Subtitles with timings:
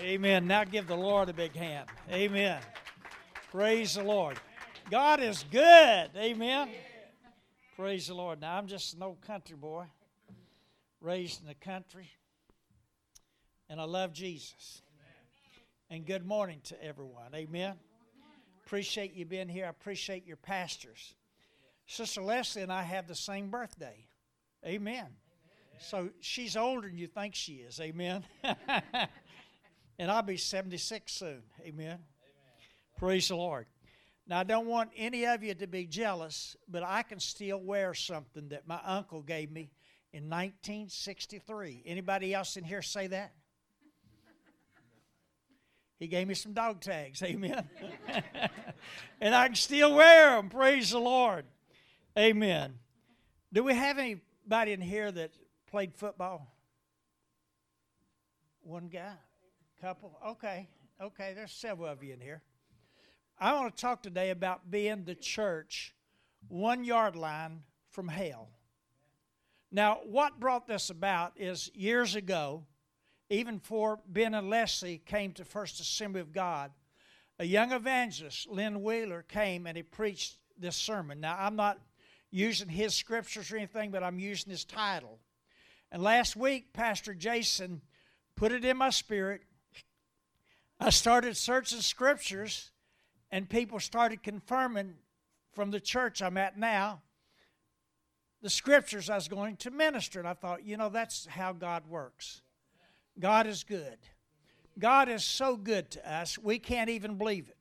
[0.00, 0.46] Amen.
[0.46, 1.88] Now give the Lord a big hand.
[2.12, 2.60] Amen.
[3.50, 4.38] Praise the Lord.
[4.90, 6.10] God is good.
[6.16, 6.68] Amen.
[7.76, 8.40] Praise the Lord.
[8.40, 9.84] Now, I'm just an old country boy,
[11.00, 12.10] raised in the country,
[13.70, 14.82] and I love Jesus.
[15.88, 17.34] And good morning to everyone.
[17.34, 17.74] Amen.
[18.66, 19.66] Appreciate you being here.
[19.66, 21.14] I appreciate your pastors.
[21.86, 24.06] Sister Leslie and I have the same birthday.
[24.64, 25.06] Amen.
[25.78, 27.80] So she's older than you think she is.
[27.80, 28.24] Amen.
[29.98, 31.42] and I'll be 76 soon.
[31.60, 31.86] Amen.
[31.86, 31.98] Amen.
[32.98, 33.66] Praise the Lord.
[34.28, 37.94] Now, I don't want any of you to be jealous, but I can still wear
[37.94, 39.70] something that my uncle gave me
[40.12, 41.84] in 1963.
[41.86, 43.32] Anybody else in here say that?
[45.98, 47.22] He gave me some dog tags.
[47.22, 47.68] Amen.
[49.20, 50.50] and I can still wear them.
[50.50, 51.46] Praise the Lord.
[52.18, 52.74] Amen.
[53.52, 55.30] Do we have anybody in here that
[55.70, 56.52] played football?
[58.62, 59.14] One guy?
[59.80, 60.18] Couple?
[60.26, 60.68] Okay.
[61.02, 62.40] Okay, there's several of you in here.
[63.38, 65.94] I want to talk today about being the church
[66.48, 68.48] one yard line from hell.
[69.70, 72.64] Now, what brought this about is years ago,
[73.28, 76.70] even before Ben and Leslie came to First Assembly of God,
[77.38, 81.20] a young evangelist, Lynn Wheeler, came and he preached this sermon.
[81.20, 81.78] Now, I'm not
[82.30, 85.18] using his scriptures or anything, but I'm using his title.
[85.92, 87.82] And last week, Pastor Jason
[88.36, 89.42] put it in my spirit.
[90.78, 92.70] I started searching scriptures,
[93.30, 94.94] and people started confirming
[95.52, 97.02] from the church I'm at now
[98.42, 100.20] the scriptures I was going to minister.
[100.20, 102.42] And I thought, you know, that's how God works.
[103.18, 103.98] God is good.
[104.78, 107.56] God is so good to us, we can't even believe it.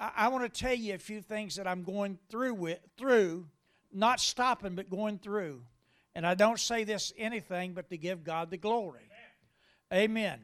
[0.00, 3.46] I, I want to tell you a few things that I'm going through with through,
[3.92, 5.62] not stopping, but going through.
[6.14, 9.08] And I don't say this anything but to give God the glory.
[9.92, 10.40] Amen.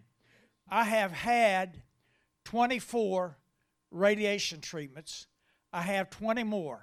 [0.68, 1.82] I have had
[2.46, 3.36] 24
[3.90, 5.26] radiation treatments.
[5.72, 6.80] I have 20 more.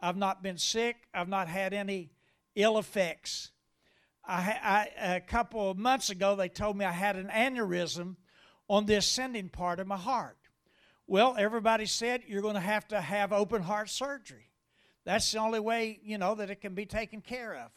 [0.00, 0.96] I've not been sick.
[1.12, 2.10] I've not had any
[2.54, 3.52] ill effects.
[4.26, 8.16] I, I, a couple of months ago, they told me I had an aneurysm
[8.68, 10.38] on the ascending part of my heart.
[11.06, 14.50] Well, everybody said you're going to have to have open heart surgery.
[15.04, 17.70] That's the only way, you know, that it can be taken care of.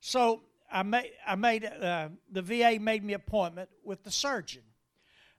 [0.00, 4.62] So I made, I made uh, the VA made me appointment with the surgeon.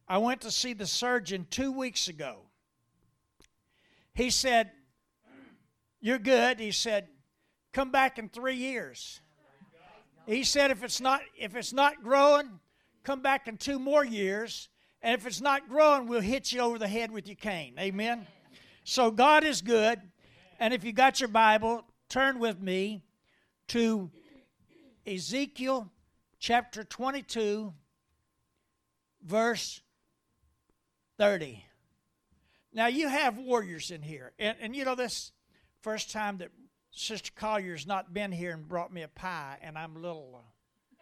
[0.07, 2.37] I went to see the surgeon two weeks ago.
[4.13, 4.71] He said,
[6.01, 6.59] You're good.
[6.59, 7.07] He said,
[7.71, 9.21] Come back in three years.
[10.25, 12.59] He said if it's not if it's not growing,
[13.03, 14.69] come back in two more years.
[15.01, 17.75] And if it's not growing, we'll hit you over the head with your cane.
[17.77, 18.25] Amen.
[18.85, 19.99] So God is good.
[20.59, 23.03] And if you got your Bible, turn with me
[23.69, 24.09] to
[25.05, 25.91] Ezekiel
[26.39, 27.73] chapter 22,
[29.25, 29.81] verse
[31.17, 31.63] 30.
[32.73, 34.31] Now, you have warriors in here.
[34.39, 35.31] And, and you know, this
[35.81, 36.49] first time that
[36.91, 41.01] Sister Collier's not been here and brought me a pie, and I'm a little, uh,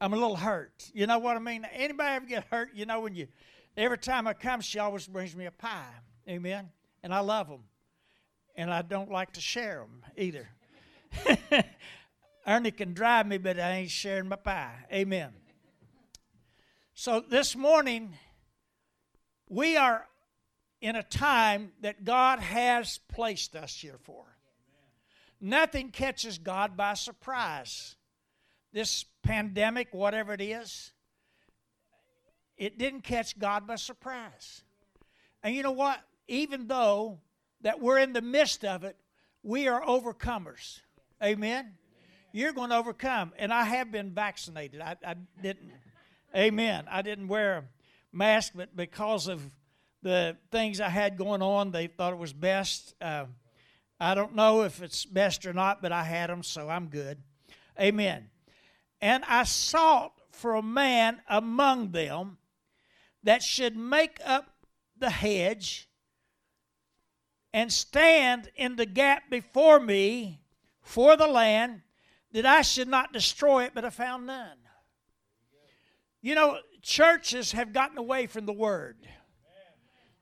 [0.00, 0.90] I'm a little hurt.
[0.94, 1.66] You know what I mean?
[1.72, 2.70] Anybody ever get hurt?
[2.74, 3.28] You know when you,
[3.76, 5.92] every time I come, she always brings me a pie.
[6.28, 6.70] Amen.
[7.02, 7.64] And I love them,
[8.56, 10.48] and I don't like to share them either.
[12.46, 14.86] Ernie can drive me, but I ain't sharing my pie.
[14.92, 15.32] Amen.
[16.94, 18.14] So this morning,
[19.48, 20.06] we are
[20.80, 24.24] in a time that God has placed us here for.
[25.40, 27.96] Nothing catches God by surprise.
[28.72, 30.92] This pandemic, whatever it is,
[32.56, 34.62] it didn't catch God by surprise.
[35.42, 36.00] And you know what?
[36.28, 37.18] Even though
[37.62, 38.96] that we're in the midst of it,
[39.42, 40.80] we are overcomers.
[41.22, 41.74] Amen.
[42.32, 43.32] You're going to overcome.
[43.38, 44.80] And I have been vaccinated.
[44.80, 45.70] I, I didn't.
[46.34, 46.84] Amen.
[46.90, 47.68] I didn't wear
[48.16, 49.42] mask, but because of
[50.02, 52.94] the things I had going on, they thought it was best.
[53.00, 53.26] Uh,
[53.98, 57.18] I don't know if it's best or not, but I had them, so I'm good.
[57.80, 58.30] Amen.
[59.00, 62.38] And I sought for a man among them
[63.22, 64.50] that should make up
[64.98, 65.88] the hedge
[67.52, 70.40] and stand in the gap before me
[70.82, 71.82] for the land
[72.32, 74.58] that I should not destroy it, but I found none.
[76.20, 78.96] You know, churches have gotten away from the word.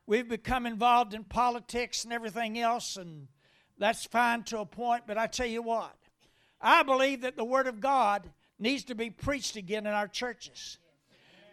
[0.06, 3.28] We've become involved in politics and everything else, and
[3.78, 5.94] that's fine to a point, but I tell you what,
[6.60, 10.78] I believe that the Word of God needs to be preached again in our churches.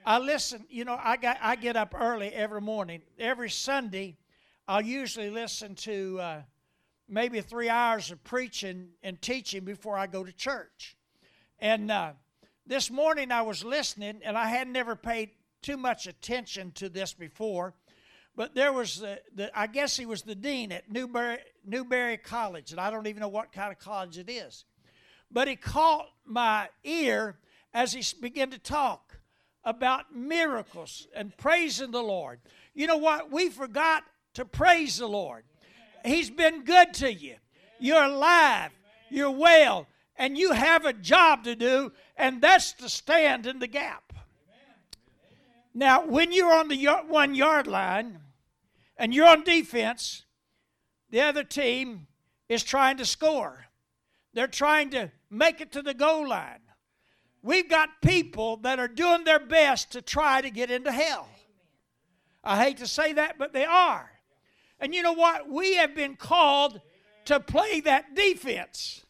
[0.05, 3.01] I listen, you know, I, got, I get up early every morning.
[3.19, 4.17] Every Sunday,
[4.67, 6.41] I'll usually listen to uh,
[7.09, 10.95] maybe three hours of preaching and teaching before I go to church.
[11.59, 12.13] And uh,
[12.71, 15.31] this morning I was listening, and I had never paid
[15.61, 17.73] too much attention to this before,
[18.33, 22.71] but there was the, the I guess he was the dean at Newberry Newberry College,
[22.71, 24.63] and I don't even know what kind of college it is.
[25.29, 27.39] But he caught my ear
[27.73, 29.17] as he began to talk
[29.65, 32.39] about miracles and praising the Lord.
[32.73, 33.33] You know what?
[33.33, 34.03] We forgot
[34.35, 35.43] to praise the Lord.
[36.05, 37.35] He's been good to you.
[37.81, 38.71] You're alive.
[39.09, 39.87] You're well.
[40.17, 44.13] And you have a job to do, and that's to stand in the gap.
[45.73, 48.19] Now, when you're on the one yard line
[48.97, 50.25] and you're on defense,
[51.09, 52.07] the other team
[52.49, 53.65] is trying to score.
[54.33, 56.59] They're trying to make it to the goal line.
[57.41, 61.27] We've got people that are doing their best to try to get into hell.
[62.43, 64.11] I hate to say that, but they are.
[64.79, 65.49] And you know what?
[65.49, 66.81] We have been called
[67.25, 69.05] to play that defense.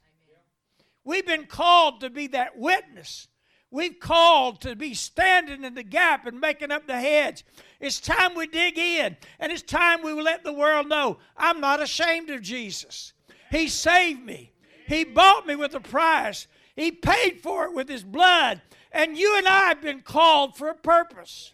[1.03, 3.27] We've been called to be that witness.
[3.71, 7.45] We've called to be standing in the gap and making up the hedge.
[7.79, 11.81] It's time we dig in, and it's time we let the world know I'm not
[11.81, 13.13] ashamed of Jesus.
[13.49, 14.51] He saved me,
[14.87, 16.47] He bought me with a price.
[16.75, 18.61] He paid for it with His blood.
[18.91, 21.53] And you and I have been called for a purpose.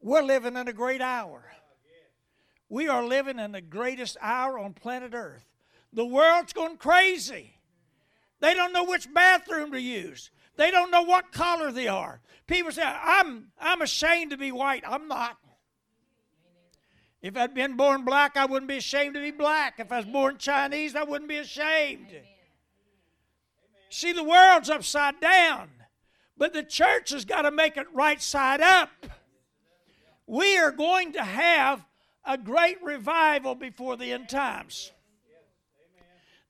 [0.00, 1.44] We're living in a great hour.
[2.70, 5.44] We are living in the greatest hour on planet Earth.
[5.92, 7.59] The world's going crazy.
[8.40, 10.30] They don't know which bathroom to use.
[10.56, 12.20] They don't know what color they are.
[12.46, 14.82] People say, I'm, I'm ashamed to be white.
[14.86, 15.36] I'm not.
[17.22, 19.78] If I'd been born black, I wouldn't be ashamed to be black.
[19.78, 22.08] If I was born Chinese, I wouldn't be ashamed.
[22.08, 22.22] Amen.
[23.90, 25.68] See, the world's upside down,
[26.38, 28.90] but the church has got to make it right side up.
[30.26, 31.84] We are going to have
[32.24, 34.92] a great revival before the end times.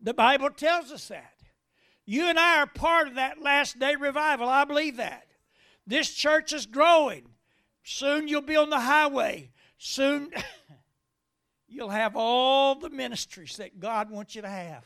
[0.00, 1.32] The Bible tells us that.
[2.06, 4.48] You and I are part of that last day revival.
[4.48, 5.26] I believe that.
[5.86, 7.26] This church is growing.
[7.82, 9.50] Soon you'll be on the highway.
[9.78, 10.30] Soon
[11.68, 14.84] you'll have all the ministries that God wants you to have.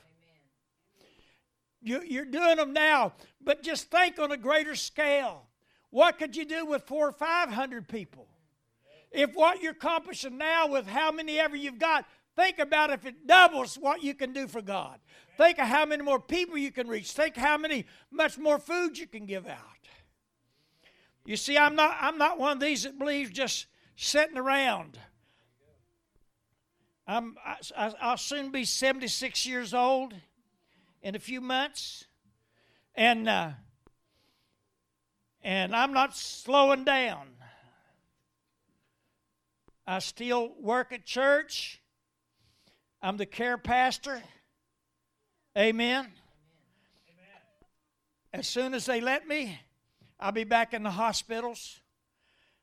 [1.82, 3.12] You, you're doing them now,
[3.42, 5.46] but just think on a greater scale.
[5.90, 8.26] What could you do with four or five hundred people?
[9.12, 13.26] If what you're accomplishing now with how many ever you've got, think about if it
[13.26, 14.98] doubles what you can do for God.
[15.36, 17.12] Think of how many more people you can reach.
[17.12, 19.58] Think how many much more food you can give out.
[21.24, 23.66] You see, I'm not I'm not one of these that believes just
[23.96, 24.98] sitting around.
[27.06, 30.14] I'm I, I'll soon be 76 years old
[31.02, 32.06] in a few months,
[32.94, 33.50] and uh,
[35.42, 37.28] and I'm not slowing down.
[39.86, 41.80] I still work at church.
[43.02, 44.22] I'm the care pastor.
[45.56, 46.04] Amen.
[46.04, 46.12] Amen.
[48.32, 49.58] As soon as they let me,
[50.18, 51.80] I'll be back in the hospitals.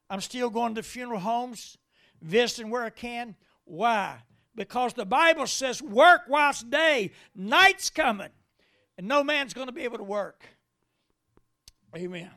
[0.10, 1.78] I'm still going to funeral homes,
[2.22, 3.36] visiting where I can.
[3.64, 4.18] Why?
[4.56, 8.30] because the Bible says, work whilst day, night's coming,
[8.98, 10.44] and no man's going to be able to work.
[11.96, 12.32] Amen.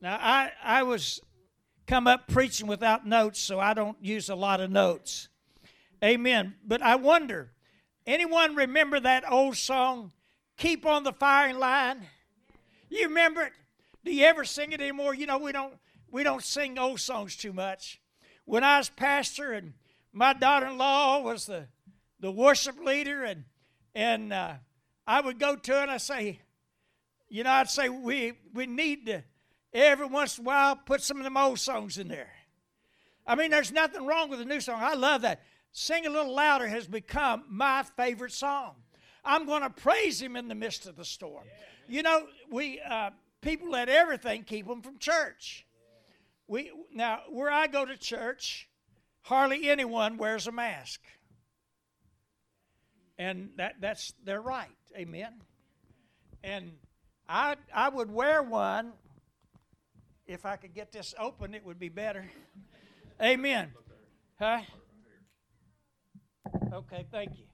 [0.00, 1.20] Now, I, I was
[1.86, 5.28] come up preaching without notes, so I don't use a lot of notes.
[6.04, 6.54] Amen.
[6.66, 7.52] But I wonder,
[8.06, 10.12] anyone remember that old song,
[10.56, 12.06] Keep on the Firing Line?
[12.88, 13.52] You remember it?
[14.04, 15.14] Do you ever sing it anymore?
[15.14, 15.74] You know, we don't
[16.10, 18.00] we don't sing old songs too much.
[18.44, 19.74] When I was pastor and
[20.12, 21.66] my daughter-in-law was the,
[22.20, 23.44] the worship leader, and
[23.94, 24.54] and uh,
[25.06, 26.40] I would go to her and I say,
[27.28, 29.24] you know, I'd say we we need to
[29.72, 32.32] every once in a while put some of them old songs in there.
[33.26, 34.78] I mean, there's nothing wrong with a new song.
[34.80, 35.42] I love that.
[35.78, 38.76] Sing a little louder has become my favorite song.
[39.22, 41.44] I'm going to praise him in the midst of the storm.
[41.86, 43.10] You know, we uh,
[43.42, 45.66] people let everything keep them from church.
[46.48, 48.70] We now where I go to church,
[49.20, 51.02] hardly anyone wears a mask.
[53.18, 54.70] And that, that's their right.
[54.96, 55.42] Amen.
[56.42, 56.72] And
[57.28, 58.92] I, I would wear one
[60.26, 62.24] if I could get this open, it would be better.
[63.22, 63.72] Amen.
[64.38, 64.62] Huh?
[66.72, 67.44] Okay, thank you.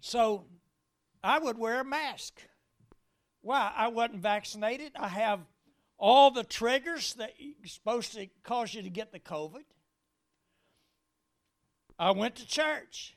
[0.00, 0.44] So
[1.22, 2.40] I would wear a mask.
[3.42, 3.72] Why?
[3.76, 4.92] I wasn't vaccinated.
[4.96, 5.40] I have
[5.98, 9.64] all the triggers that are supposed to cause you to get the COVID.
[11.98, 13.16] I went to church.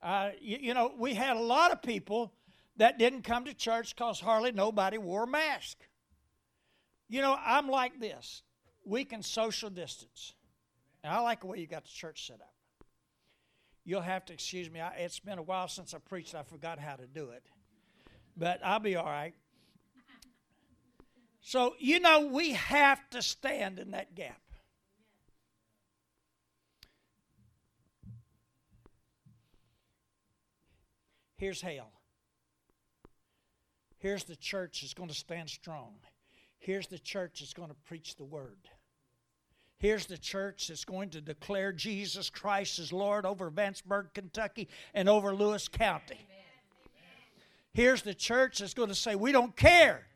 [0.00, 2.32] Uh, you, you, know, we had a lot of people
[2.76, 5.78] that didn't come to church because hardly nobody wore a mask.
[7.08, 8.42] You know, I'm like this.
[8.84, 10.34] We can social distance.
[11.02, 12.54] And I like the way you got the church set up.
[13.84, 14.80] You'll have to excuse me.
[14.80, 16.34] I, it's been a while since I preached.
[16.34, 17.42] I forgot how to do it.
[18.36, 19.34] But I'll be all right.
[21.42, 24.40] So, you know, we have to stand in that gap.
[31.36, 31.92] Here's hell.
[33.98, 35.96] Here's the church that's going to stand strong.
[36.64, 38.56] Here's the church that's going to preach the word.
[39.76, 45.06] Here's the church that's going to declare Jesus Christ as Lord over Vanceburg, Kentucky, and
[45.06, 46.26] over Lewis County.
[47.74, 50.06] Here's the church that's going to say, We don't care.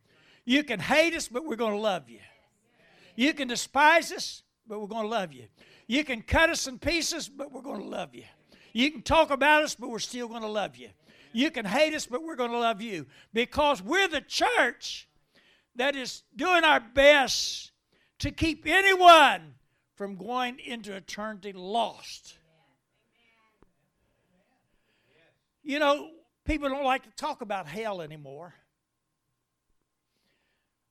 [0.47, 2.21] You can hate us, but we're going to love you.
[3.15, 5.45] You can despise us, but we're going to love you.
[5.87, 8.25] You can cut us in pieces, but we're going to love you.
[8.73, 10.89] You can talk about us, but we're still going to love you.
[11.35, 15.08] You can hate us, but we're going to love you because we're the church
[15.79, 17.73] that is doing our best
[18.19, 19.55] to keep anyone
[19.95, 22.37] from going into eternity lost.
[25.63, 26.11] You know,
[26.45, 28.55] people don't like to talk about hell anymore.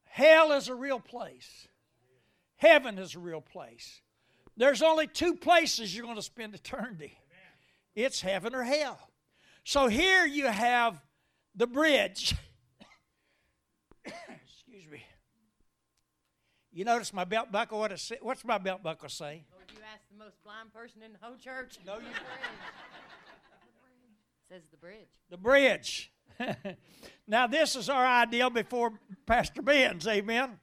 [0.06, 1.68] Hell is a real place,
[2.56, 4.02] heaven is a real place.
[4.56, 7.16] There's only two places you're going to spend eternity
[7.98, 9.00] it's heaven or hell.
[9.64, 11.02] So here you have
[11.56, 12.36] the bridge.
[14.06, 15.04] Excuse me.
[16.78, 17.80] You notice my belt buckle?
[17.80, 19.44] What it what's my belt buckle say?
[19.52, 21.80] Lord, you asked the most blind person in the whole church.
[21.84, 22.06] No, you
[24.48, 25.08] Says the bridge.
[25.32, 26.12] the bridge.
[27.28, 28.94] now, this is our ideal before
[29.26, 30.60] Pastor Ben's, amen.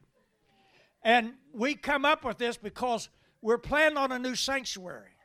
[1.03, 3.09] And we come up with this because
[3.43, 5.17] we're planning on a new sanctuary.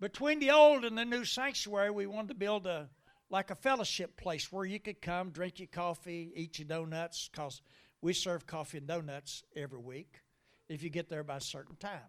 [0.00, 2.88] Between the old and the new sanctuary, we wanted to build a
[3.28, 7.60] like a fellowship place where you could come, drink your coffee, eat your donuts, because
[8.02, 10.20] we serve coffee and donuts every week
[10.68, 12.00] if you get there by a certain time.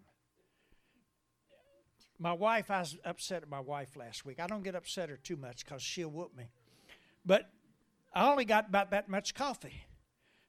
[2.20, 4.40] My wife, I was upset at my wife last week.
[4.40, 6.46] I don't get upset at her too much because she'll whoop me.
[7.26, 7.50] But
[8.14, 9.86] I only got about that much coffee.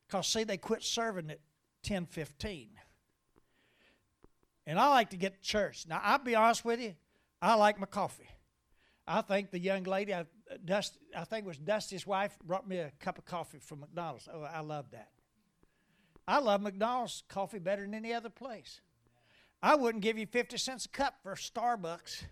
[0.06, 1.40] Because, see, they quit serving at
[1.82, 2.70] 10 15.
[4.66, 5.86] And I like to get to church.
[5.86, 6.94] Now, I'll be honest with you,
[7.42, 8.28] I like my coffee.
[9.06, 10.24] I think the young lady, I, uh,
[10.64, 14.28] Dust, I think it was Dusty's wife, brought me a cup of coffee from McDonald's.
[14.32, 15.08] Oh, I love that.
[16.26, 18.80] I love McDonald's coffee better than any other place.
[19.62, 22.24] I wouldn't give you 50 cents a cup for Starbucks.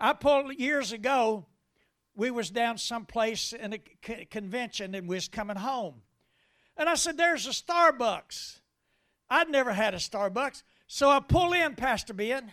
[0.00, 1.46] I pulled years ago,
[2.14, 3.78] we was down someplace in a
[4.26, 6.02] convention and we was coming home.
[6.76, 8.60] And I said, there's a Starbucks.
[9.28, 10.62] I'd never had a Starbucks.
[10.86, 12.50] So I pull in, Pastor Ben.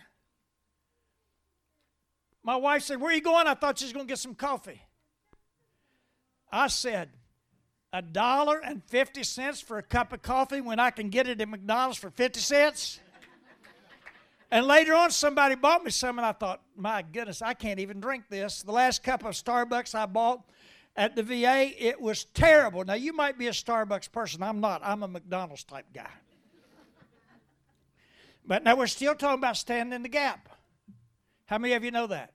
[2.42, 3.46] My wife said, Where are you going?
[3.46, 4.80] I thought she was going to get some coffee.
[6.56, 7.10] I said,
[7.92, 11.40] a dollar and fifty cents for a cup of coffee when I can get it
[11.40, 13.00] at McDonald's for 50 cents?
[14.50, 18.00] And later on, somebody bought me some, and I thought, my goodness, I can't even
[18.00, 18.62] drink this.
[18.62, 20.48] The last cup of Starbucks I bought
[20.94, 22.84] at the VA, it was terrible.
[22.84, 24.42] Now, you might be a Starbucks person.
[24.42, 24.82] I'm not.
[24.84, 26.10] I'm a McDonald's type guy.
[28.46, 30.48] But now we're still talking about standing in the gap.
[31.46, 32.32] How many of you know that?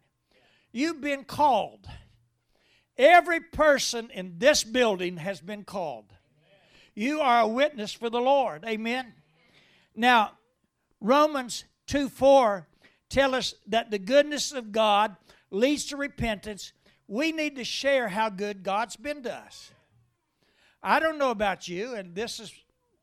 [0.74, 1.88] You've been called.
[3.02, 6.14] Every person in this building has been called.
[6.94, 8.64] You are a witness for the Lord.
[8.64, 9.14] Amen.
[9.96, 10.34] Now,
[11.00, 12.68] Romans 2 4
[13.10, 15.16] tell us that the goodness of God
[15.50, 16.74] leads to repentance.
[17.08, 19.72] We need to share how good God's been to us.
[20.84, 22.54] I don't know about you, and this is,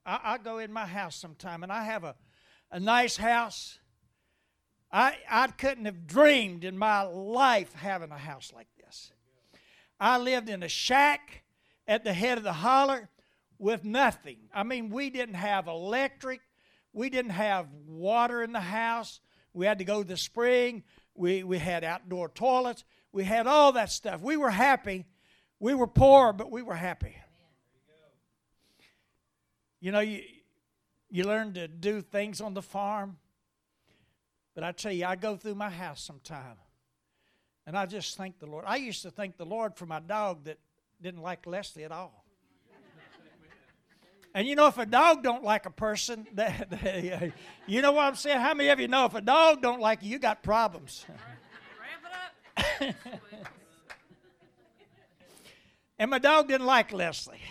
[0.06, 2.14] I, I go in my house sometime and I have a,
[2.70, 3.80] a nice house.
[4.92, 8.77] I, I couldn't have dreamed in my life having a house like this.
[10.00, 11.42] I lived in a shack
[11.86, 13.08] at the head of the holler
[13.58, 14.38] with nothing.
[14.54, 16.40] I mean, we didn't have electric,
[16.92, 19.20] we didn't have water in the house.
[19.52, 20.84] We had to go to the spring.
[21.14, 22.84] We, we had outdoor toilets.
[23.12, 24.20] We had all that stuff.
[24.20, 25.04] We were happy.
[25.58, 27.16] We were poor, but we were happy.
[29.80, 30.22] You know, you,
[31.10, 33.18] you learn to do things on the farm.
[34.54, 36.56] But I tell you, I go through my house sometime,
[37.68, 38.64] and I just thank the Lord.
[38.66, 40.56] I used to thank the Lord for my dog that
[41.02, 42.24] didn't like Leslie at all.
[44.34, 47.32] And you know, if a dog don't like a person, that, that,
[47.66, 48.40] you know what I'm saying?
[48.40, 51.04] How many of you know if a dog don't like you, you got problems?
[52.56, 52.94] Wrap it up.
[55.98, 57.42] And my dog didn't like Leslie.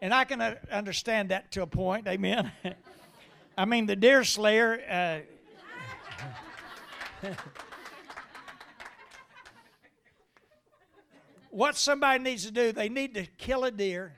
[0.00, 2.06] And I can uh, understand that to a point.
[2.06, 2.52] Amen.
[3.58, 5.24] I mean, the deer slayer.
[7.22, 7.30] Uh,
[11.54, 14.12] what somebody needs to do, they need to kill a deer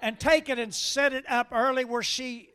[0.00, 2.50] and take it and set it up early where she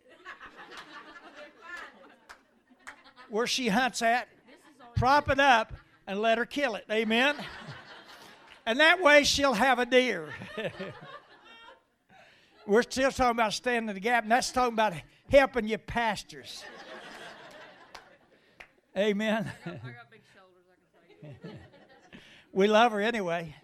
[3.29, 4.27] where she hunts at,
[4.95, 5.73] prop it up,
[6.07, 6.85] and let her kill it.
[6.89, 7.35] Amen.
[8.65, 10.29] and that way she'll have a deer.
[12.65, 14.93] We're still talking about standing in the gap, and that's talking about
[15.29, 16.63] helping your pastors.
[18.97, 19.51] Amen.
[19.65, 20.63] I got big shoulders,
[21.43, 21.53] I you.
[22.53, 23.55] We love her anyway.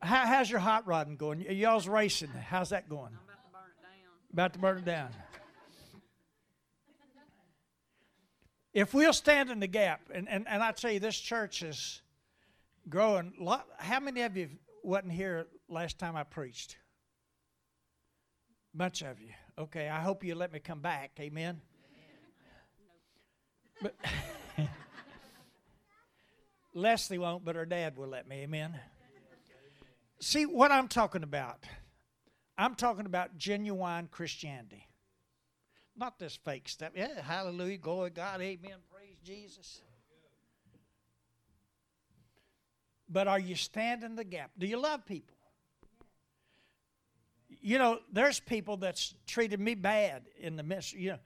[0.00, 1.40] How, how's your hot rodding going?
[1.40, 2.28] Y'all's racing.
[2.28, 3.12] How's that going?
[3.12, 4.32] I'm about to burn it down.
[4.32, 5.10] About to burn it down.
[8.72, 12.00] If we'll stand in the gap, and, and, and I tell you, this church is
[12.88, 13.32] growing.
[13.40, 14.50] Lot, how many of you
[14.84, 16.76] wasn't here last time I preached?
[18.72, 19.32] Bunch of you.
[19.58, 21.12] Okay, I hope you let me come back.
[21.18, 21.60] Amen.
[23.82, 23.96] But
[26.74, 28.42] Leslie won't, but her dad will let me.
[28.42, 28.78] Amen.
[30.20, 31.64] See what I'm talking about.
[32.56, 34.88] I'm talking about genuine Christianity.
[35.96, 36.90] Not this fake stuff.
[36.94, 39.80] Yeah, hallelujah, glory God, amen, praise Jesus.
[43.08, 44.50] But are you standing the gap?
[44.58, 45.34] Do you love people?
[47.48, 51.00] You know, there's people that's treated me bad in the ministry.
[51.00, 51.18] You know,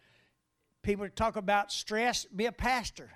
[0.83, 3.11] people talk about stress, be a pastor.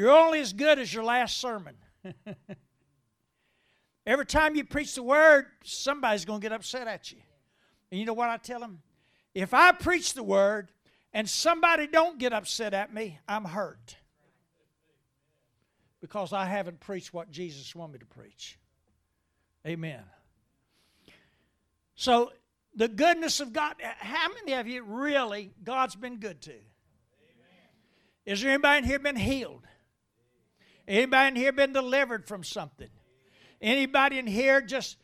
[0.00, 1.74] You're only as good as your last sermon.
[4.06, 7.18] Every time you preach the word, somebody's going to get upset at you.
[7.90, 8.80] And you know what I tell them?
[9.34, 10.72] If I preach the word
[11.12, 13.96] and somebody don't get upset at me, I'm hurt.
[16.00, 18.58] Because I haven't preached what Jesus wanted me to preach.
[19.66, 20.00] Amen.
[21.94, 22.32] So,
[22.74, 26.54] the goodness of God, how many of you really God's been good to?
[28.24, 29.66] Is there anybody in here been healed?
[30.90, 32.88] Anybody in here been delivered from something?
[33.62, 34.96] Anybody in here just,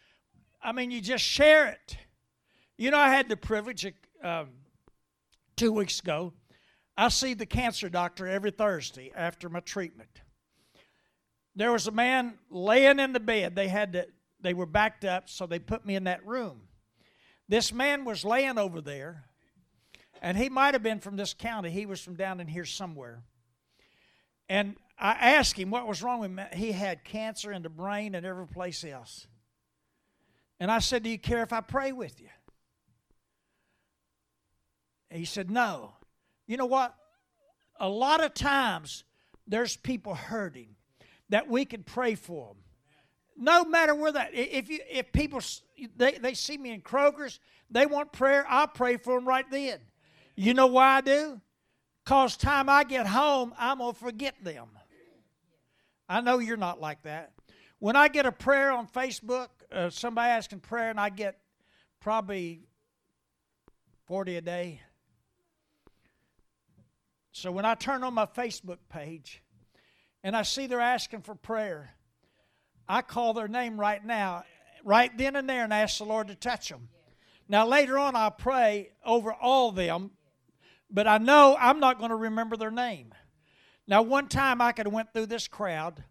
[0.60, 1.96] I mean, you just share it.
[2.76, 3.86] You know, I had the privilege
[4.20, 4.48] um,
[5.56, 6.32] two weeks ago.
[6.96, 10.10] I see the cancer doctor every Thursday after my treatment.
[11.54, 13.54] There was a man laying in the bed.
[13.54, 14.08] They had to,
[14.40, 16.62] they were backed up, so they put me in that room.
[17.48, 19.26] This man was laying over there,
[20.20, 21.70] and he might have been from this county.
[21.70, 23.22] He was from down in here somewhere.
[24.48, 26.40] And I asked him what was wrong with him.
[26.52, 29.26] He had cancer in the brain and every place else.
[30.58, 32.28] And I said, Do you care if I pray with you?
[35.10, 35.92] He said, No.
[36.46, 36.94] You know what?
[37.78, 39.04] A lot of times
[39.46, 40.76] there's people hurting
[41.28, 42.56] that we can pray for them.
[43.36, 45.40] No matter where that, if you if people
[45.96, 47.38] they, they see me in Kroger's,
[47.70, 49.78] they want prayer, I'll pray for them right then.
[50.36, 51.40] You know why I do?
[52.06, 54.68] Cause time I get home, I'm gonna forget them.
[56.08, 57.32] I know you're not like that.
[57.78, 61.38] When I get a prayer on Facebook, uh, somebody asking prayer, and I get
[62.00, 62.62] probably
[64.06, 64.80] 40 a day.
[67.32, 69.42] So when I turn on my Facebook page
[70.24, 71.90] and I see they're asking for prayer,
[72.88, 74.44] I call their name right now,
[74.84, 76.88] right then and there, and ask the Lord to touch them.
[77.48, 80.12] Now, later on, I'll pray over all them,
[80.90, 83.12] but I know I'm not going to remember their name.
[83.88, 86.02] Now, one time I could have went through this crowd,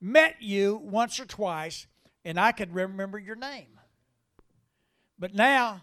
[0.00, 1.86] met you once or twice,
[2.24, 3.78] and I could remember your name.
[5.18, 5.82] But now,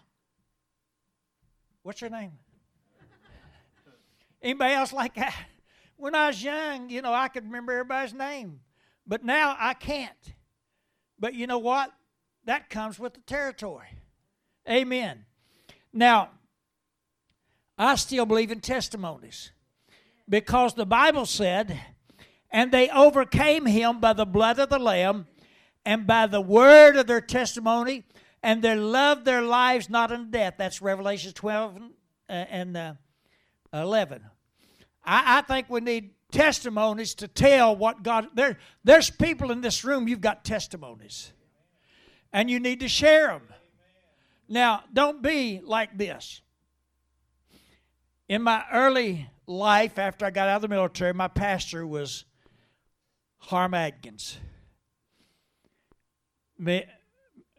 [1.82, 2.32] what's your name?
[4.42, 5.34] Anybody else like that?
[5.96, 8.60] When I was young, you know, I could remember everybody's name.
[9.06, 10.34] But now I can't.
[11.18, 11.92] But you know what?
[12.44, 13.88] That comes with the territory.
[14.68, 15.26] Amen.
[15.92, 16.30] Now,
[17.76, 19.52] I still believe in testimonies
[20.30, 21.78] because the Bible said,
[22.50, 25.26] and they overcame him by the blood of the Lamb
[25.84, 28.04] and by the word of their testimony,
[28.42, 30.54] and they loved their lives not unto death.
[30.56, 31.78] That's Revelation 12
[32.28, 32.94] and uh,
[33.74, 34.22] 11.
[35.04, 38.28] I, I think we need testimonies to tell what God.
[38.34, 41.32] There, there's people in this room, you've got testimonies,
[42.32, 43.42] and you need to share them.
[44.48, 46.40] Now, don't be like this.
[48.30, 52.24] In my early life, after I got out of the military, my pastor was
[53.38, 54.38] Harm Adkins.
[56.56, 56.84] Me,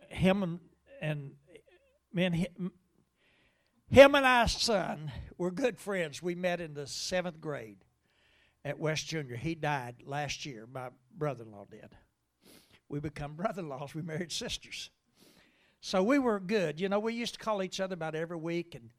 [0.08, 0.60] him and,
[1.02, 1.32] and
[2.14, 2.72] me and him,
[3.90, 6.24] him and our son were good friends.
[6.24, 7.84] We met in the seventh grade
[8.64, 9.36] at West Junior.
[9.36, 10.66] He died last year.
[10.74, 11.98] My brother in law did.
[12.88, 13.94] We become brother in laws.
[13.94, 14.90] We married sisters.
[15.82, 16.80] So we were good.
[16.80, 18.90] You know, we used to call each other about every week and,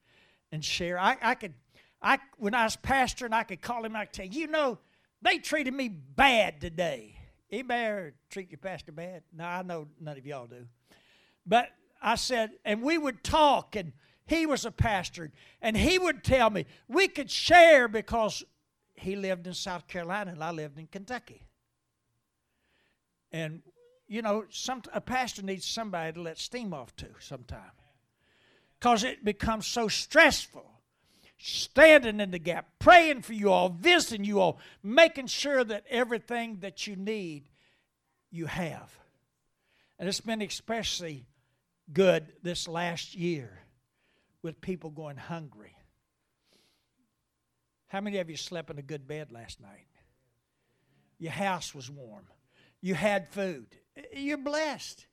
[0.51, 0.99] and share.
[0.99, 1.55] I, I could,
[2.03, 4.79] I when I was pastoring, I could call him I could you, you know,
[5.23, 7.17] they treated me bad today.
[7.51, 9.23] Anybody ever treat your pastor bad?
[9.33, 10.67] No, I know none of y'all do.
[11.47, 11.69] But
[12.01, 13.93] I said, and we would talk, and
[14.27, 18.43] he was a pastor, and he would tell me we could share because
[18.95, 21.47] he lived in South Carolina and I lived in Kentucky.
[23.31, 23.63] And
[24.09, 27.73] you know, some a pastor needs somebody to let steam off to sometime.
[28.79, 30.69] Because it becomes so stressful.
[31.45, 36.59] Standing in the gap, praying for you all, visiting you all, making sure that everything
[36.61, 37.49] that you need,
[38.31, 38.97] you have.
[39.99, 41.27] And it's been especially
[41.93, 43.59] good this last year
[44.43, 45.77] with people going hungry.
[47.89, 49.89] How many of you slept in a good bed last night?
[51.19, 52.27] Your house was warm.
[52.81, 53.67] You had food.
[54.13, 55.07] You're blessed.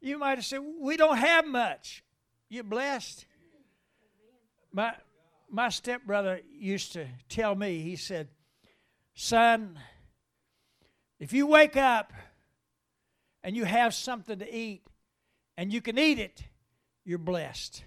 [0.00, 2.04] You might have said, We don't have much.
[2.48, 3.26] You're blessed.
[4.72, 4.94] My,
[5.50, 8.28] my stepbrother used to tell me, he said,
[9.14, 9.78] Son,
[11.18, 12.12] if you wake up
[13.42, 14.82] and you have something to eat
[15.56, 16.42] and you can eat it,
[17.04, 17.82] you're blessed.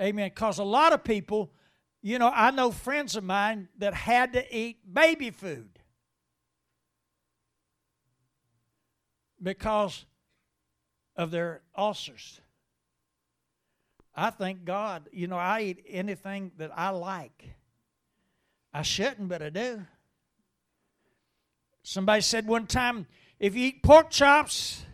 [0.00, 0.28] Amen.
[0.28, 1.52] Because a lot of people,
[2.00, 5.72] you know, I know friends of mine that had to eat baby food.
[9.42, 10.06] because
[11.16, 12.40] of their ulcers.
[14.14, 15.08] I thank God.
[15.12, 17.50] You know, I eat anything that I like.
[18.72, 19.82] I shouldn't, but I do.
[21.82, 23.06] Somebody said one time,
[23.40, 24.84] if you eat pork chops,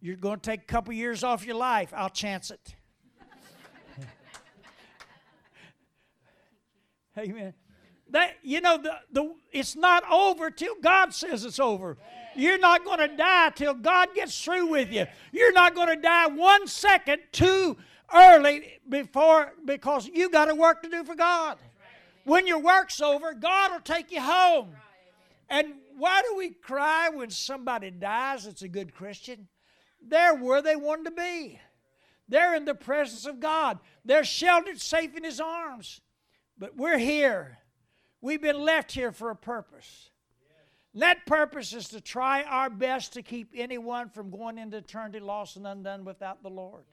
[0.00, 1.92] you're going to take a couple years off your life.
[1.94, 2.74] I'll chance it.
[7.18, 7.54] Amen.
[8.10, 11.96] That you know the, the it's not over till God says it's over.
[12.36, 15.06] You're not going to die till God gets through with you.
[15.32, 17.76] You're not going to die one second too
[18.14, 21.58] early before because you got a work to do for God.
[22.24, 24.70] When your work's over, God will take you home.
[25.48, 29.48] And why do we cry when somebody dies that's a good Christian?
[30.02, 31.60] They're where they wanted to be.
[32.28, 33.78] They're in the presence of God.
[34.04, 36.00] They're sheltered safe in His arms.
[36.58, 37.58] But we're here.
[38.20, 40.10] We've been left here for a purpose.
[40.94, 45.56] That purpose is to try our best to keep anyone from going into eternity lost
[45.56, 46.84] and undone without the Lord.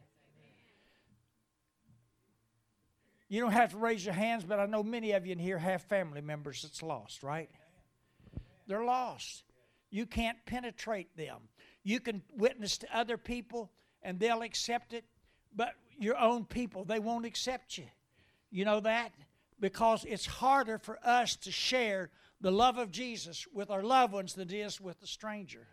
[3.34, 5.58] You don't have to raise your hands, but I know many of you in here
[5.58, 7.50] have family members that's lost, right?
[8.68, 9.44] They're lost.
[9.90, 11.40] You can't penetrate them.
[11.82, 13.72] You can witness to other people
[14.04, 15.04] and they'll accept it,
[15.56, 17.86] but your own people, they won't accept you.
[18.52, 19.14] You know that?
[19.60, 24.36] Because it's harder for us to share the love of Jesus with our loved ones
[24.36, 25.66] than it is with the stranger.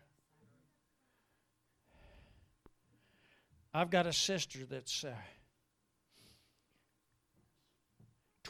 [3.71, 5.13] I've got a sister that's uh,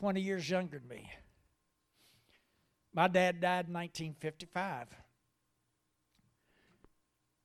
[0.02, 1.08] 20 years younger than me.
[2.92, 4.88] My dad died in 1955.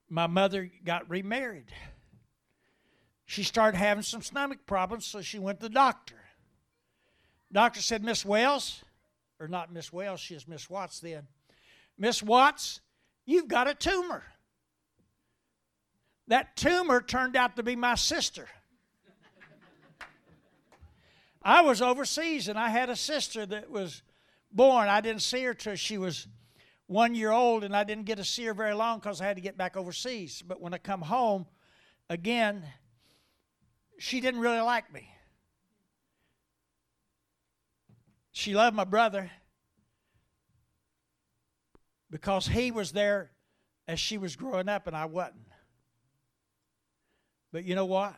[0.09, 1.66] My mother got remarried.
[3.27, 6.16] She started having some stomach problems, so she went to the doctor.
[7.53, 8.83] Doctor said, Miss Wells,
[9.38, 11.27] or not Miss Wells, she Miss Watts then.
[11.99, 12.81] Miss Watts,
[13.27, 14.23] you've got a tumor.
[16.29, 18.49] That tumor turned out to be my sister.
[21.47, 24.03] I was overseas and I had a sister that was
[24.51, 24.89] born.
[24.89, 26.27] I didn't see her till she was
[26.89, 29.37] one year old, and I didn't get to see her very long because I had
[29.37, 30.43] to get back overseas.
[30.45, 31.47] But when I come home,
[32.11, 32.65] again,
[33.97, 35.09] she didn't really like me.
[38.33, 39.31] She loved my brother
[42.11, 43.31] because he was there
[43.87, 45.47] as she was growing up and I wasn't.
[47.53, 48.17] But you know what?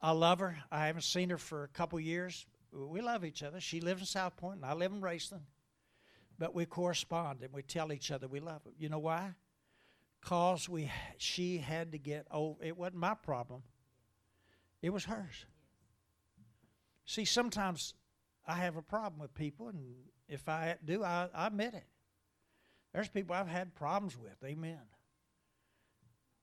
[0.00, 0.58] I love her.
[0.70, 2.46] I haven't seen her for a couple years.
[2.72, 3.60] We love each other.
[3.60, 5.46] She lives in South Point and I live in Raceland.
[6.38, 8.70] But we correspond and we tell each other we love her.
[8.78, 9.34] You know why?
[10.20, 13.62] Because we she had to get over it wasn't my problem.
[14.82, 15.46] It was hers.
[17.04, 17.94] See, sometimes
[18.46, 19.94] I have a problem with people, and
[20.28, 21.86] if I do, I, I admit it.
[22.92, 24.36] There's people I've had problems with.
[24.44, 24.80] Amen.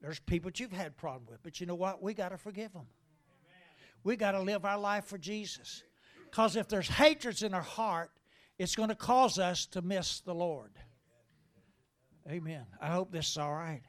[0.01, 2.01] There's people that you've had problems with, but you know what?
[2.01, 2.87] We got to forgive them.
[4.05, 5.83] We got to live our life for Jesus.
[6.25, 8.11] Because if there's hatreds in our heart,
[8.59, 10.71] it's going to cause us to miss the Lord.
[12.29, 12.65] Amen.
[12.79, 13.81] I hope this is all right.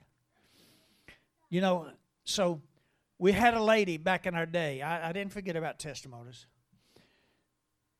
[1.50, 1.88] You know,
[2.24, 2.62] so
[3.18, 4.80] we had a lady back in our day.
[4.80, 6.46] I, I didn't forget about testimonies.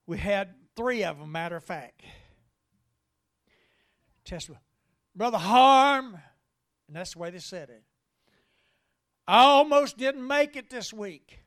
[0.07, 2.01] We had three of them, matter of fact.
[4.25, 4.63] Testimony.
[5.15, 6.19] Brother Harm,
[6.87, 7.83] and that's the way they said it.
[9.29, 11.41] I almost didn't make it this week.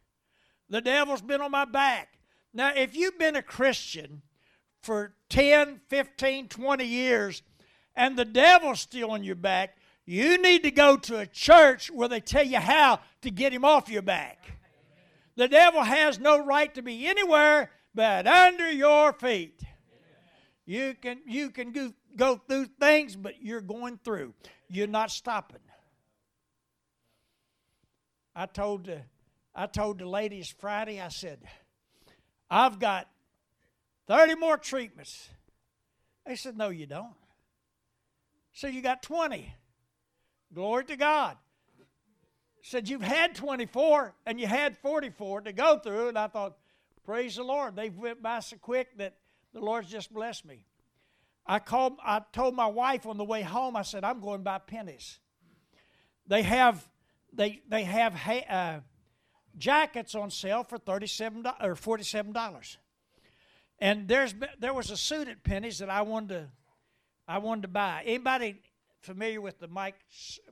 [0.70, 2.20] The devil's been on my back.
[2.54, 4.22] Now, if you've been a Christian
[4.82, 7.44] for 10, 15, 20 years,
[7.96, 12.08] and the devil's still on your back, you need to go to a church where
[12.08, 14.54] they tell you how to get him off your back.
[15.36, 19.62] The devil has no right to be anywhere but under your feet.
[20.66, 24.34] You can you can do go through things, but you're going through.
[24.70, 25.60] You're not stopping.
[28.36, 29.02] I told the,
[29.56, 31.40] I told the ladies Friday, I said,
[32.50, 33.08] I've got
[34.08, 35.30] 30 more treatments.
[36.26, 37.14] They said, No, you don't.
[38.54, 39.54] So you got 20.
[40.54, 41.38] Glory to God.
[42.62, 46.10] Said, You've had 24 and you had 44 to go through.
[46.10, 46.58] And I thought,
[47.04, 47.76] Praise the Lord.
[47.76, 49.16] They've went by so quick that
[49.54, 50.66] the Lord's just blessed me.
[51.46, 54.60] I called I told my wife on the way home, I said, I'm going by
[54.60, 55.20] Penney's.
[56.28, 56.88] They have
[57.34, 58.14] they they have
[58.48, 58.80] uh,
[59.60, 62.78] jackets on sale for thirty-seven or forty-seven dollars.
[63.78, 66.50] And there's there was a suit at Penney's that I wanted to
[67.28, 68.04] I wanted to buy.
[68.06, 68.62] Anybody
[69.02, 69.96] familiar with the Mike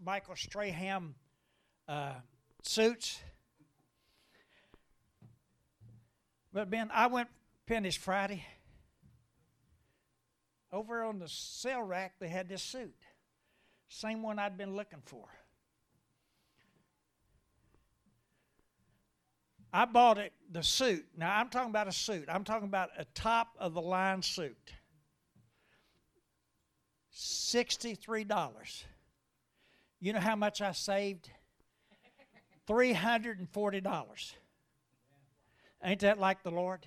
[0.03, 1.15] Michael Strahan
[1.87, 2.13] uh,
[2.61, 3.19] suits?
[6.53, 7.29] But Ben, I went
[7.65, 8.45] Penney's Friday.
[10.71, 12.95] Over on the sale rack, they had this suit.
[13.89, 15.25] Same one I'd been looking for.
[19.73, 21.05] I bought it, the suit.
[21.17, 22.25] Now, I'm talking about a suit.
[22.29, 24.73] I'm talking about a top of the line suit.
[27.13, 28.83] $63.
[29.99, 31.29] You know how much I saved?
[32.67, 34.33] $340.
[35.83, 36.85] Ain't that like the Lord?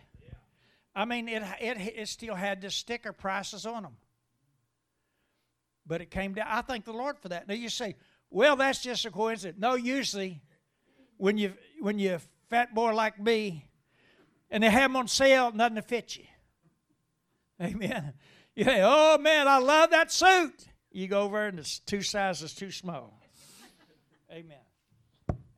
[0.95, 3.97] I mean, it, it, it still had the sticker prices on them.
[5.87, 6.47] But it came down.
[6.49, 7.49] I thank the Lord for that.
[7.49, 7.97] Now you say,
[8.31, 9.59] well, that's just a coincidence.
[9.61, 10.41] No, usually
[11.17, 12.19] when you when you
[12.51, 13.65] fat boy like me,
[14.51, 16.25] and they have them on sale, nothing to fit you.
[17.63, 18.13] Amen.
[18.55, 20.67] You say, oh man, I love that suit.
[20.91, 23.19] You go over and it's two sizes too small.
[24.33, 24.59] Amen.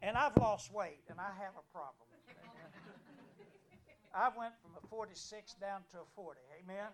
[0.03, 1.95] And I've lost weight, and I have a problem.
[4.15, 6.41] I went from a 46 down to a 40.
[6.63, 6.87] Amen.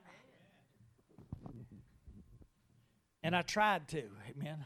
[3.25, 4.05] And I tried to.
[4.31, 4.65] Amen.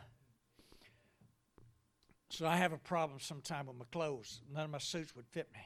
[2.33, 4.41] So I have a problem sometime with my clothes.
[4.51, 5.61] None of my suits would fit me.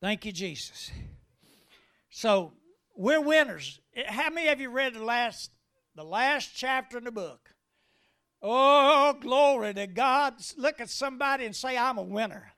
[0.00, 0.92] Thank you, Jesus.
[2.08, 2.52] So
[2.94, 3.80] we're winners.
[3.96, 5.50] Eh, how many of you read the last
[5.96, 7.50] the last chapter in the book?
[8.40, 10.34] Oh, glory to God.
[10.56, 12.52] Look at somebody and say, I'm a winner.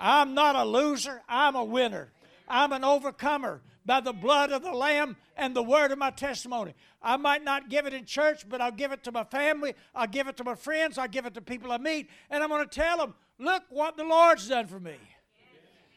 [0.00, 2.12] I'm not a loser, I'm a winner.
[2.48, 6.74] I'm an overcomer by the blood of the Lamb and the word of my testimony.
[7.02, 10.06] I might not give it in church, but I'll give it to my family, I'll
[10.06, 12.66] give it to my friends, I'll give it to people I meet, and I'm going
[12.66, 14.96] to tell them, look what the Lord's done for me.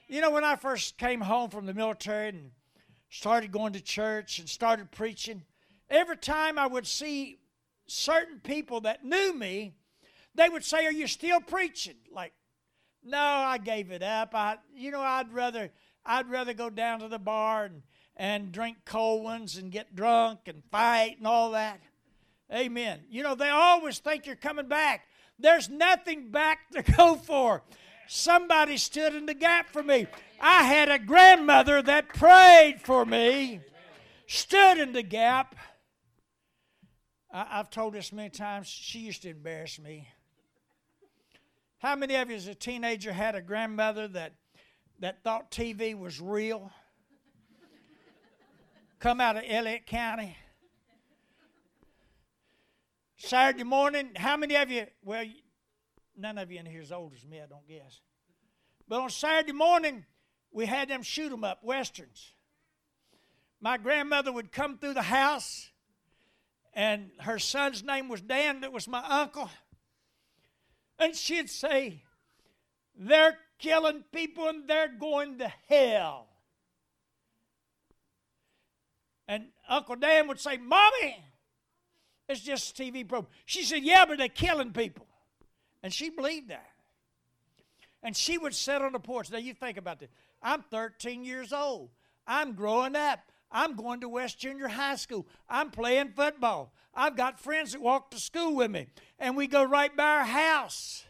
[0.07, 2.51] You know, when I first came home from the military and
[3.09, 5.43] started going to church and started preaching,
[5.89, 7.39] every time I would see
[7.87, 9.73] certain people that knew me,
[10.35, 11.95] they would say, Are you still preaching?
[12.11, 12.33] Like,
[13.03, 14.33] no, I gave it up.
[14.33, 15.71] I, you know, I'd rather,
[16.05, 17.81] I'd rather go down to the bar and,
[18.15, 21.79] and drink cold ones and get drunk and fight and all that.
[22.53, 23.01] Amen.
[23.09, 25.07] You know, they always think you're coming back.
[25.39, 27.63] There's nothing back to go for.
[28.07, 30.07] Somebody stood in the gap for me.
[30.39, 33.61] I had a grandmother that prayed for me,
[34.27, 35.55] stood in the gap.
[37.31, 38.67] I, have told this many times.
[38.67, 40.07] She used to embarrass me.
[41.79, 44.33] How many of you as a teenager had a grandmother that,
[45.03, 46.71] that thought TV was real?
[48.99, 50.37] Come out of Elliott County.
[53.17, 55.25] Saturday morning, how many of you, well,
[56.17, 57.99] none of you in here is old as me, I don't guess.
[58.87, 60.05] But on Saturday morning,
[60.53, 62.31] we had them shoot them up, westerns.
[63.59, 65.69] My grandmother would come through the house,
[66.73, 69.49] and her son's name was Dan, that was my uncle
[70.97, 72.01] and she'd say,
[72.95, 76.27] They're killing people and they're going to hell.
[79.27, 81.23] And Uncle Dan would say, Mommy,
[82.27, 83.31] it's just TV program.
[83.45, 85.07] She said, Yeah, but they're killing people.
[85.81, 86.69] And she believed that.
[88.03, 89.31] And she would sit on the porch.
[89.31, 90.09] Now, you think about this.
[90.41, 91.89] I'm 13 years old.
[92.27, 93.19] I'm growing up.
[93.49, 95.25] I'm going to West Junior High School.
[95.47, 96.73] I'm playing football.
[96.93, 98.87] I've got friends that walk to school with me,
[99.19, 101.05] and we go right by our house.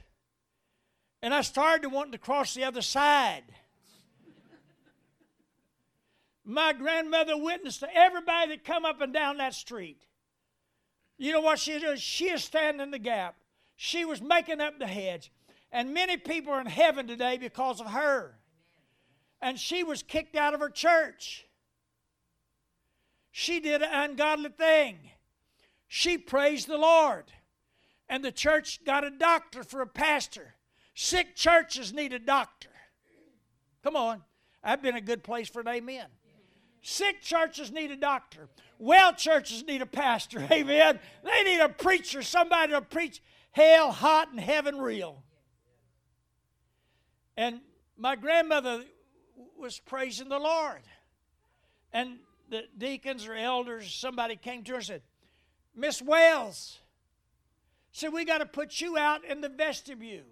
[1.24, 3.44] And I started wanting to cross the other side.
[6.44, 10.06] My grandmother witnessed to everybody that come up and down that street.
[11.18, 12.02] You know what she did?
[12.02, 13.36] She is standing in the gap.
[13.78, 15.32] She was making up the hedge.
[15.72, 18.36] And many people are in heaven today because of her.
[19.42, 21.46] And she was kicked out of her church.
[23.32, 24.98] She did an ungodly thing.
[25.88, 27.32] She praised the Lord.
[28.10, 30.53] And the church got a doctor for a pastor.
[30.94, 32.70] Sick churches need a doctor.
[33.84, 34.22] Come on.
[34.64, 36.06] I've been a good place for an amen.
[36.82, 38.50] Sick churches need a doctor.
[38.78, 40.46] Well churches need a pastor.
[40.52, 41.00] Amen.
[41.24, 45.24] They need a preacher, somebody to preach hell hot and heaven real.
[47.38, 47.62] And
[47.98, 48.84] my grandmother
[49.58, 50.82] was praising the Lord.
[51.94, 52.18] And
[52.50, 55.02] the deacons or elders, somebody came to her and said,
[55.76, 56.80] Miss Wells,
[57.94, 60.26] said, we got to put you out in the vestibule.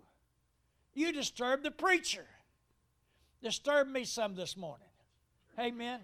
[0.94, 2.26] You disturbed the preacher.
[3.42, 4.88] Disturbed me some this morning.
[5.60, 6.00] Amen.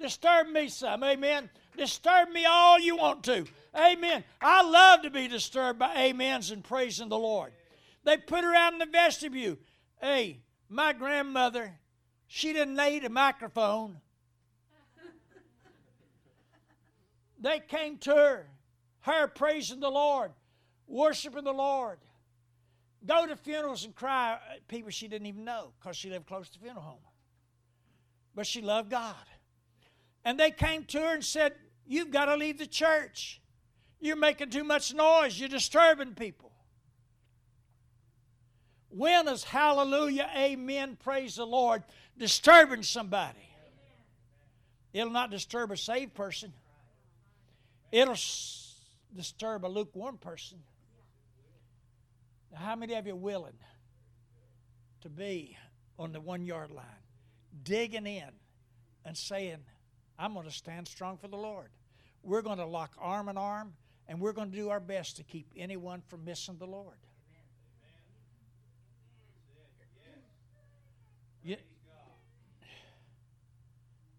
[0.00, 1.02] Disturb me some.
[1.04, 1.48] Amen.
[1.76, 3.44] Disturb me all you want to.
[3.76, 4.24] Amen.
[4.40, 7.52] I love to be disturbed by amens and praising the Lord.
[8.04, 9.56] They put her out in the vestibule.
[10.00, 11.72] Hey, my grandmother,
[12.26, 14.00] she didn't need a microphone.
[17.40, 18.46] they came to her,
[19.00, 20.32] her praising the Lord,
[20.86, 21.98] worshiping the Lord.
[23.06, 24.38] Go to funerals and cry
[24.68, 26.98] people she didn't even know because she lived close to the funeral home.
[28.34, 29.14] But she loved God.
[30.24, 31.54] And they came to her and said,
[31.86, 33.42] You've got to leave the church.
[34.00, 35.38] You're making too much noise.
[35.38, 36.50] You're disturbing people.
[38.88, 41.82] When is hallelujah, amen, praise the Lord,
[42.16, 43.48] disturbing somebody?
[44.92, 46.52] It'll not disturb a saved person,
[47.90, 48.14] it'll
[49.16, 50.58] disturb a lukewarm person.
[52.54, 53.58] Now, how many of you are willing
[55.00, 55.56] to be
[55.98, 56.84] on the one yard line,
[57.64, 58.30] digging in
[59.04, 59.58] and saying,
[60.18, 61.70] I'm going to stand strong for the Lord.
[62.22, 63.74] We're going to lock arm in arm,
[64.06, 66.94] and we're going to do our best to keep anyone from missing the Lord.
[71.42, 71.56] You,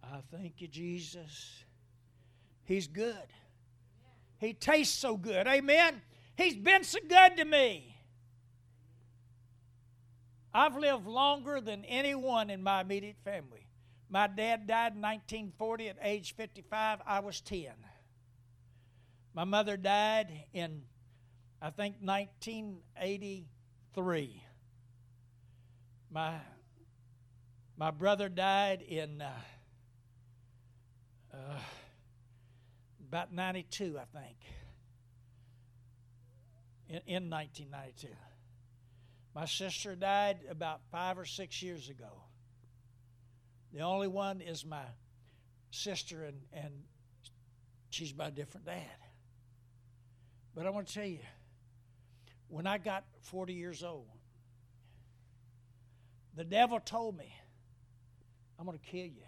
[0.04, 1.64] I thank you, Jesus.
[2.66, 3.16] He's good.
[4.38, 5.48] He tastes so good.
[5.48, 6.02] Amen.
[6.38, 7.95] He's been so good to me.
[10.56, 13.68] I've lived longer than anyone in my immediate family.
[14.10, 17.00] My dad died in 1940 at age 55.
[17.06, 17.74] I was 10.
[19.34, 20.84] My mother died in,
[21.62, 24.44] I think, 1983.
[26.10, 26.36] My,
[27.76, 29.32] my brother died in uh,
[31.34, 31.60] uh,
[33.10, 34.38] about 92, I think,
[36.88, 38.08] in, in 1992.
[39.36, 42.24] My sister died about five or six years ago.
[43.74, 44.86] The only one is my
[45.72, 46.72] sister, and, and
[47.90, 48.86] she's a different dad.
[50.56, 51.20] But I want to tell you,
[52.48, 54.08] when I got 40 years old,
[56.34, 57.36] the devil told me,
[58.58, 59.26] I'm going to kill you.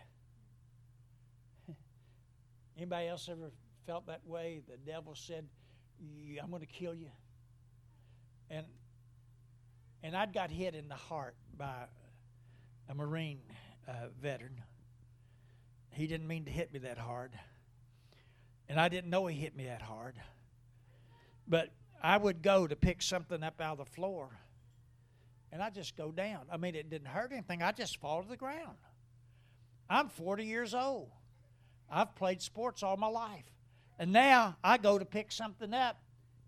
[2.77, 3.51] Anybody else ever
[3.85, 4.61] felt that way?
[4.69, 5.45] The devil said,
[6.41, 7.09] I'm going to kill you.
[8.49, 8.65] And
[10.07, 11.83] and I'd got hit in the heart by
[12.87, 13.41] a Marine
[13.89, 14.61] uh, veteran.
[15.91, 17.33] He didn't mean to hit me that hard.
[18.69, 20.15] And I didn't know he hit me that hard.
[21.45, 24.29] But I would go to pick something up out of the floor,
[25.51, 26.45] and I just go down.
[26.49, 27.61] I mean, it didn't hurt anything.
[27.61, 28.77] I just fall to the ground.
[29.89, 31.09] I'm 40 years old.
[31.91, 33.51] I've played sports all my life.
[33.99, 35.97] And now I go to pick something up,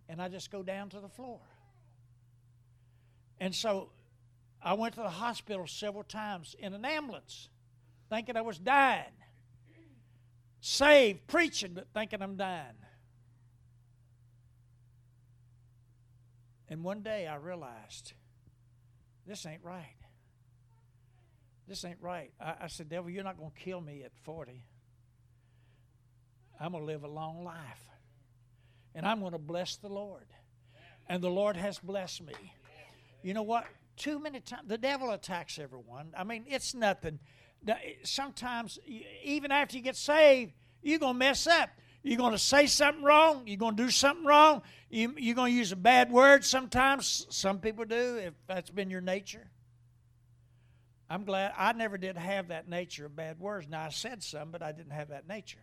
[0.07, 1.41] and I just go down to the floor.
[3.39, 3.89] And so
[4.61, 7.49] I went to the hospital several times in an ambulance,
[8.09, 9.05] thinking I was dying.
[10.61, 12.75] Saved, preaching, but thinking I'm dying.
[16.67, 18.13] And one day I realized
[19.25, 19.95] this ain't right.
[21.67, 22.31] This ain't right.
[22.41, 24.65] I, I said, Devil, you're not going to kill me at 40.
[26.59, 27.83] I'm going to live a long life.
[28.93, 30.25] And I'm going to bless the Lord.
[31.07, 32.33] And the Lord has blessed me.
[33.21, 33.65] You know what?
[33.97, 36.13] Too many times the devil attacks everyone.
[36.17, 37.19] I mean, it's nothing.
[38.03, 38.79] Sometimes,
[39.23, 41.69] even after you get saved, you're going to mess up.
[42.01, 43.43] You're going to say something wrong.
[43.45, 44.61] You're going to do something wrong.
[44.89, 47.27] You, you're going to use a bad word sometimes.
[47.29, 49.49] Some people do, if that's been your nature.
[51.09, 53.67] I'm glad I never did have that nature of bad words.
[53.67, 55.59] Now, I said some, but I didn't have that nature.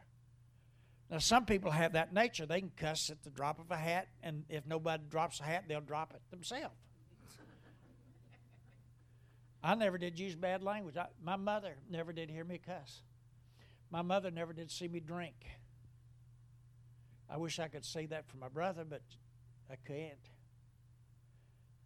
[1.10, 2.44] Now, some people have that nature.
[2.44, 5.64] They can cuss at the drop of a hat, and if nobody drops a hat,
[5.68, 6.74] they'll drop it themselves.
[9.66, 10.96] I never did use bad language.
[10.96, 13.02] I, my mother never did hear me cuss.
[13.90, 15.34] My mother never did see me drink.
[17.28, 19.02] I wish I could say that for my brother, but
[19.68, 20.30] I can't.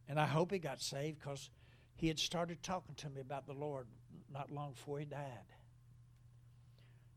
[0.06, 1.48] And I hope he got saved because
[1.96, 3.86] he had started talking to me about the Lord
[4.30, 5.48] not long before he died.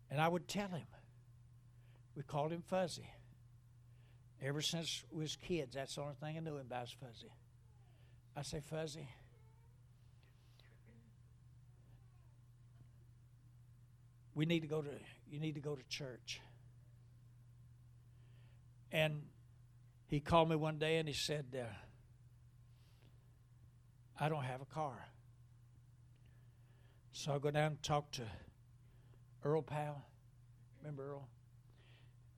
[0.09, 0.87] And I would tell him.
[2.15, 3.09] We called him Fuzzy.
[4.41, 7.33] Ever since we was kids, that's the only thing I knew him about was Fuzzy.
[8.37, 9.09] I say, Fuzzy,
[14.35, 14.89] we need to go to
[15.29, 16.41] you need to go to church.
[18.91, 19.23] And
[20.07, 21.65] he called me one day and he said, uh,
[24.19, 25.07] I don't have a car.
[27.11, 28.23] So I go down and talk to
[29.43, 30.05] Earl Powell.
[30.81, 31.27] Remember Earl?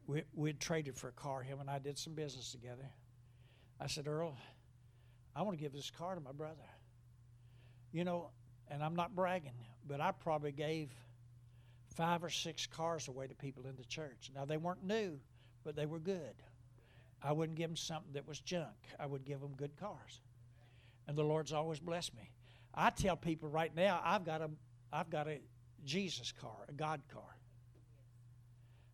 [0.07, 1.41] We, we'd traded for a car.
[1.41, 2.89] Him and I did some business together.
[3.79, 4.37] I said, Earl,
[5.35, 6.55] I want to give this car to my brother.
[7.91, 8.29] You know,
[8.69, 10.91] and I'm not bragging, but I probably gave
[11.95, 14.29] five or six cars away to people in the church.
[14.35, 15.19] Now, they weren't new,
[15.63, 16.35] but they were good.
[17.23, 20.21] I wouldn't give them something that was junk, I would give them good cars.
[21.07, 22.31] And the Lord's always blessed me.
[22.73, 24.49] I tell people right now, I've got a,
[24.91, 25.39] I've got a
[25.83, 27.37] Jesus car, a God car.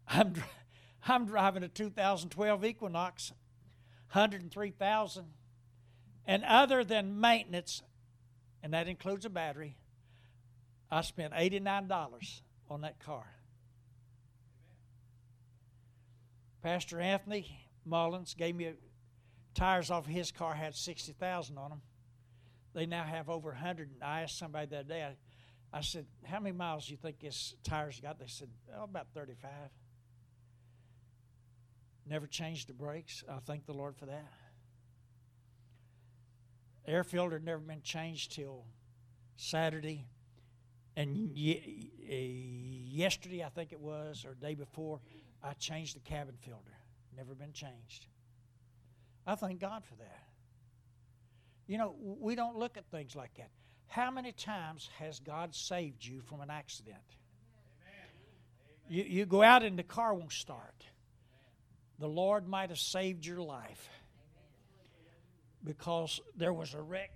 [0.08, 0.34] I'm,
[1.08, 3.32] I'm driving a 2012 Equinox,
[4.12, 5.26] 103,000.
[6.28, 7.82] And other than maintenance,
[8.62, 9.78] and that includes a battery,
[10.91, 12.41] I spent $89
[12.72, 13.26] on that car.
[16.63, 18.72] Pastor Anthony Mullins gave me
[19.53, 21.82] tires off of his car had 60,000 on them.
[22.74, 23.89] They now have over 100.
[24.01, 27.19] I asked somebody the other day, I, I said, How many miles do you think
[27.19, 28.19] this tire's got?
[28.19, 28.47] They said,
[28.78, 29.49] Oh, about 35.
[32.07, 33.24] Never changed the brakes.
[33.30, 34.32] I thank the Lord for that.
[36.88, 38.65] Air filter never been changed till
[39.36, 40.05] Saturday.
[40.96, 45.00] And ye- uh, yesterday, I think it was, or day before,
[45.44, 46.78] I changed the cabin filter.
[47.16, 48.08] Never been changed.
[49.26, 50.24] I thank God for that.
[51.68, 53.50] You know, we don't look at things like that.
[53.88, 56.98] How many times has God saved you from an accident?
[58.89, 60.84] You, you go out and the car won't start.
[62.00, 63.88] The Lord might have saved your life
[65.64, 67.12] because there was a wreck.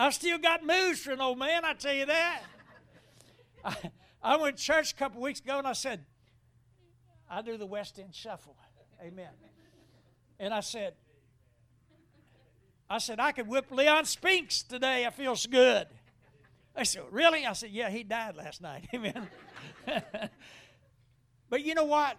[0.00, 2.40] I still got moves for an old man, I tell you that.
[3.62, 3.76] I,
[4.22, 6.06] I went to church a couple weeks ago and I said,
[7.28, 8.56] I do the West End Shuffle.
[9.02, 9.28] Amen.
[10.38, 10.94] And I said,
[12.88, 15.04] I said, I could whip Leon Spinks today.
[15.04, 15.86] I feels good.
[16.74, 17.44] They said, Really?
[17.44, 18.88] I said, Yeah, he died last night.
[18.94, 19.28] Amen.
[21.50, 22.16] but you know what?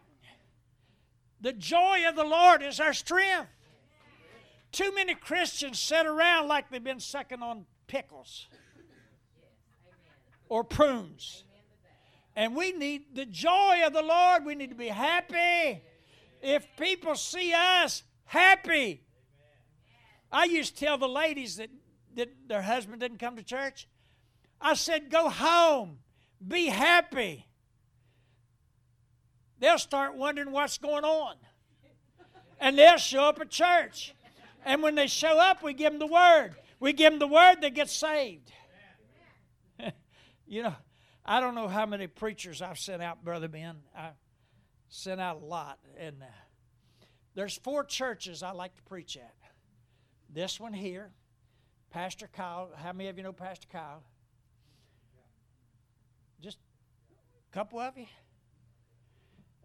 [1.41, 3.49] The joy of the Lord is our strength.
[4.71, 8.47] Too many Christians sit around like they've been sucking on pickles
[10.47, 11.43] or prunes.
[12.37, 14.45] And we need the joy of the Lord.
[14.45, 15.83] We need to be happy.
[16.41, 19.01] If people see us happy,
[20.31, 21.69] I used to tell the ladies that,
[22.15, 23.89] that their husband didn't come to church,
[24.61, 25.97] I said, go home,
[26.47, 27.45] be happy.
[29.59, 31.35] They'll start wondering what's going on.
[32.61, 34.15] And they'll show up at church.
[34.63, 36.55] And when they show up, we give them the word.
[36.81, 38.51] We give them the word, they get saved.
[40.47, 40.73] you know,
[41.23, 43.77] I don't know how many preachers I've sent out, Brother Ben.
[43.95, 44.09] I
[44.89, 45.77] sent out a lot.
[45.99, 46.25] And uh,
[47.35, 49.35] there's four churches I like to preach at.
[50.27, 51.11] This one here,
[51.91, 52.71] Pastor Kyle.
[52.75, 54.01] How many of you know Pastor Kyle?
[56.41, 56.57] Just
[57.51, 58.07] a couple of you?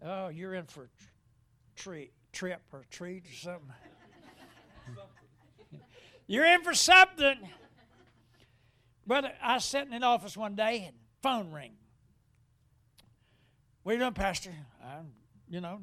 [0.05, 3.73] Oh, you're in for a trip or a treat or something.
[6.27, 7.37] you're in for something.
[9.05, 11.71] Brother, I sitting in the office one day and phone ring.
[13.83, 14.51] What you doing, Pastor?
[14.83, 15.13] I'm,
[15.49, 15.79] you know,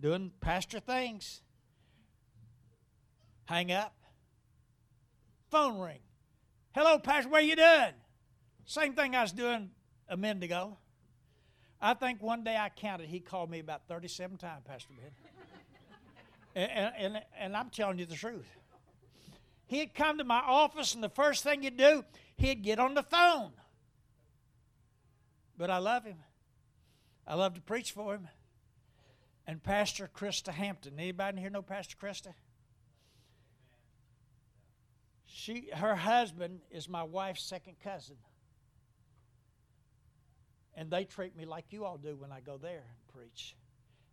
[0.00, 1.42] doing pastor things.
[3.46, 3.92] Hang up.
[5.50, 5.98] Phone ring.
[6.72, 7.92] Hello, Pastor, what are you doing?
[8.66, 9.70] Same thing I was doing
[10.08, 10.78] a minute ago.
[11.80, 15.10] I think one day I counted, he called me about 37 times, Pastor Ben.
[16.70, 18.46] and, and, and I'm telling you the truth.
[19.70, 22.04] He'd come to my office, and the first thing he'd do,
[22.36, 23.52] he'd get on the phone.
[25.56, 26.16] But I love him.
[27.24, 28.26] I love to preach for him.
[29.46, 30.94] And Pastor Krista Hampton.
[30.98, 32.34] Anybody here know Pastor Krista?
[35.24, 38.16] She, her husband is my wife's second cousin.
[40.74, 43.54] And they treat me like you all do when I go there and preach.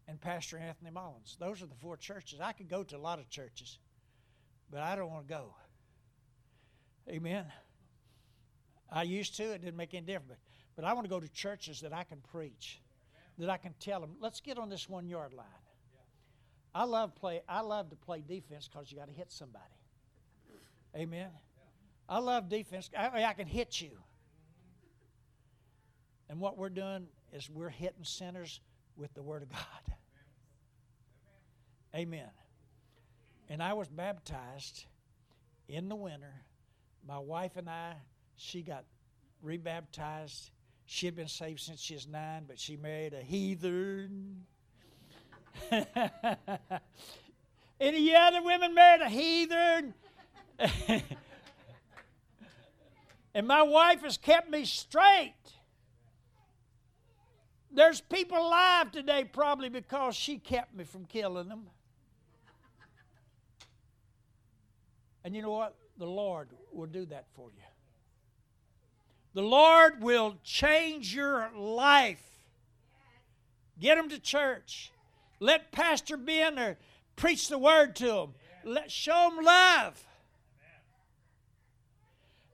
[0.08, 1.36] And Pastor Anthony Mullins.
[1.40, 2.42] Those are the four churches.
[2.42, 3.80] I could go to a lot of churches,
[4.72, 5.54] but I don't want to go.
[7.10, 7.46] Amen.
[8.92, 10.42] I used to, it didn't make any difference.
[10.76, 12.80] But I want to go to churches that I can preach,
[13.38, 15.46] that I can tell them, let's get on this one yard line.
[16.76, 17.42] I love play.
[17.50, 19.64] I love to play defense because you got to hit somebody.
[20.96, 21.30] Amen.
[22.08, 22.90] I love defense.
[22.98, 23.92] I, I can hit you.
[26.30, 28.62] And what we're doing is we're hitting sinners
[28.96, 29.96] with the Word of God.
[31.96, 32.30] Amen.
[33.50, 34.86] And I was baptized
[35.68, 36.34] in the winter
[37.08, 37.94] My wife and I,
[38.36, 38.84] she got
[39.42, 40.52] rebaptized.
[40.86, 44.46] She had been saved since she was nine, but she married a heathen.
[47.80, 49.94] Any other women married a heathen?
[53.34, 55.34] and my wife has kept me straight.
[57.72, 61.68] There's people alive today probably because she kept me from killing them.
[65.28, 65.76] And you know what?
[65.98, 67.64] The Lord will do that for you.
[69.34, 72.24] The Lord will change your life.
[73.78, 74.90] Get them to church.
[75.42, 76.78] Let Pastor Ben there
[77.18, 78.36] preach the word to them.
[78.64, 80.02] Let show them love.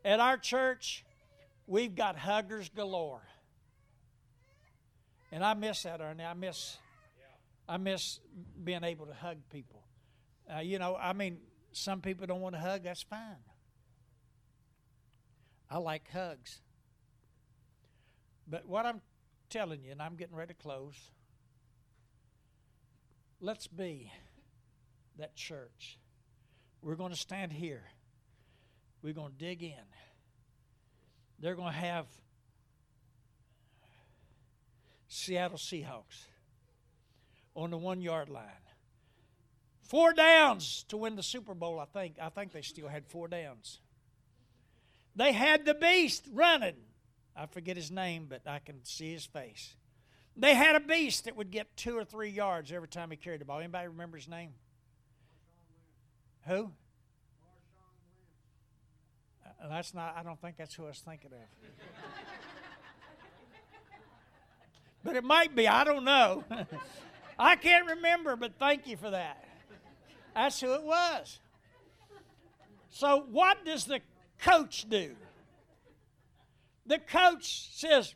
[0.03, 1.05] At our church,
[1.67, 3.21] we've got huggers galore.
[5.32, 6.24] And I miss that, Ernie.
[6.24, 6.78] I miss,
[7.69, 8.19] I miss
[8.63, 9.84] being able to hug people.
[10.51, 11.38] Uh, you know, I mean,
[11.74, 12.84] some people don't want to hug.
[12.84, 13.43] That's fine.
[15.69, 16.61] I like hugs.
[18.47, 19.01] But what I'm
[19.49, 21.11] telling you, and I'm getting ready to close,
[23.39, 24.11] let's be
[25.17, 25.97] that church.
[26.82, 27.84] We're going to stand here.
[29.01, 29.74] We're going to dig in.
[31.39, 32.05] They're going to have
[35.07, 36.26] Seattle Seahawks
[37.55, 38.62] on the one yard line.
[39.94, 42.16] Four downs to win the Super Bowl, I think.
[42.20, 43.80] I think they still had four downs.
[45.16, 46.78] They had the beast running.
[47.36, 49.76] I forget his name, but I can see his face.
[50.36, 53.41] They had a beast that would get two or three yards every time he carried
[53.41, 53.60] the ball.
[53.60, 54.54] Anybody remember his name?
[56.48, 56.72] Who?
[59.46, 60.16] Uh, that's not.
[60.18, 61.39] I don't think that's who I was thinking of.
[65.04, 65.68] but it might be.
[65.68, 66.44] I don't know.
[67.38, 69.50] I can't remember, but thank you for that.
[70.36, 71.40] That's who it was.
[72.90, 74.02] So, what does the
[74.40, 75.16] coach do?
[76.86, 78.16] The coach says,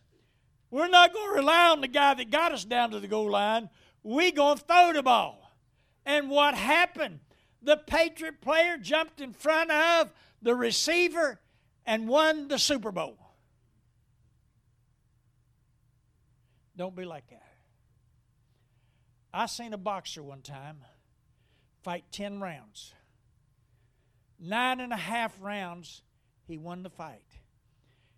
[0.70, 3.32] We're not going to rely on the guy that got us down to the goal
[3.32, 3.70] line.
[4.04, 5.52] We're going to throw the ball.
[6.06, 7.20] And what happened?
[7.62, 11.40] The Patriot player jumped in front of the receiver
[11.86, 13.18] and won the Super Bowl.
[16.76, 17.42] Don't be like that.
[19.34, 20.78] I seen a boxer one time
[21.88, 22.94] fight 10 rounds.
[24.38, 26.02] Nine and a half rounds,
[26.46, 27.24] he won the fight.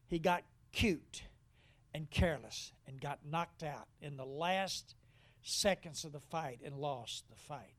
[0.08, 0.42] He got
[0.72, 1.22] cute
[1.94, 4.96] and careless and got knocked out in the last
[5.44, 7.76] seconds of the fight and lost the fight.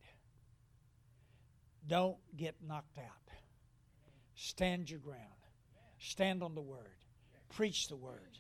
[1.89, 3.35] Don't get knocked out.
[4.37, 5.19] Stand your ground.
[5.99, 7.05] Stand on the word.
[7.49, 8.39] Preach the word.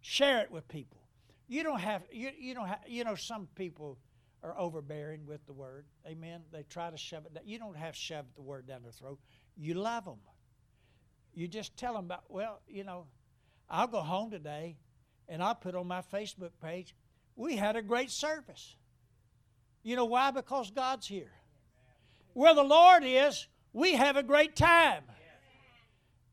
[0.00, 0.98] Share it with people.
[1.46, 3.98] You don't have you, you don't have you know some people
[4.42, 5.84] are overbearing with the word.
[6.06, 6.40] Amen.
[6.52, 7.44] They try to shove it down.
[7.46, 9.18] You don't have to shove the word down their throat.
[9.56, 10.18] You love them.
[11.34, 13.06] You just tell them about, well, you know,
[13.70, 14.76] I'll go home today
[15.28, 16.94] and I'll put on my Facebook page,
[17.36, 18.76] we had a great service.
[19.82, 20.30] You know why?
[20.30, 21.32] Because God's here.
[22.34, 25.04] Where the Lord is, we have a great time.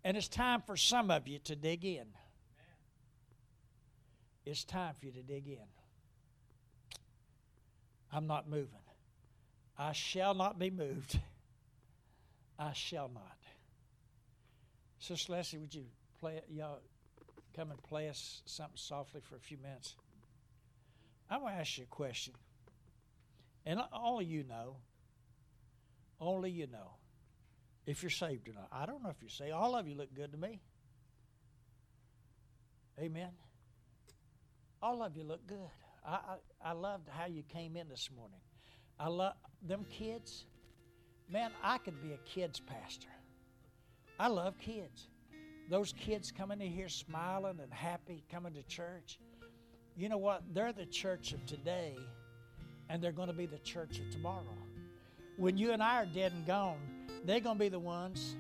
[0.03, 2.07] And it's time for some of you to dig in.
[4.45, 5.79] It's time for you to dig in.
[8.12, 8.80] I'm not moving.
[9.78, 11.20] I shall not be moved.
[12.57, 13.38] I shall not.
[14.99, 15.86] Sister Leslie, would you
[16.20, 16.41] play?
[16.49, 16.80] Y'all
[17.55, 19.95] come and play us something softly for a few minutes.
[21.30, 22.34] I want to ask you a question.
[23.66, 24.78] And only you know.
[26.20, 26.95] Only you know
[27.86, 28.68] if you're saved or not.
[28.72, 29.53] I don't know if you're saved.
[29.53, 30.60] All of you look good to me.
[32.99, 33.30] Amen.
[34.82, 35.57] All of you look good.
[36.10, 38.39] I, I, loved how you came in this morning.
[38.99, 40.45] I love them kids.
[41.30, 43.10] Man, I could be a kids pastor.
[44.20, 45.07] I love kids.
[45.70, 49.20] Those kids coming in here smiling and happy, coming to church.
[49.95, 50.41] You know what?
[50.51, 51.95] They're the church of today,
[52.89, 54.57] and they're going to be the church of tomorrow.
[55.38, 56.80] When you and I are dead and gone,
[57.24, 58.36] they're going to be the ones.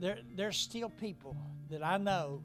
[0.00, 1.36] There, there's still people
[1.70, 2.42] that I know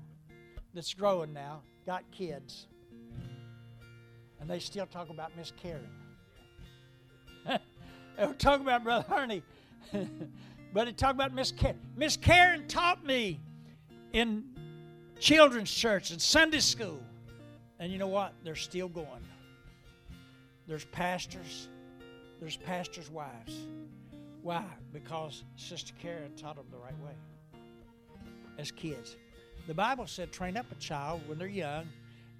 [0.73, 2.67] that's growing now, got kids,
[4.39, 5.89] and they still talk about Miss Karen.
[7.45, 9.43] they were talking about Brother Ernie.
[10.73, 11.79] but they talk about Miss Karen.
[11.95, 13.39] Miss Karen taught me
[14.13, 14.43] in
[15.19, 17.01] children's church and Sunday school.
[17.79, 18.33] And you know what?
[18.43, 19.25] They're still going.
[20.67, 21.67] There's pastors,
[22.39, 23.55] there's pastors' wives.
[24.41, 24.65] Why?
[24.93, 27.13] Because Sister Karen taught them the right way
[28.59, 29.15] as kids.
[29.67, 31.87] The Bible said, train up a child when they're young,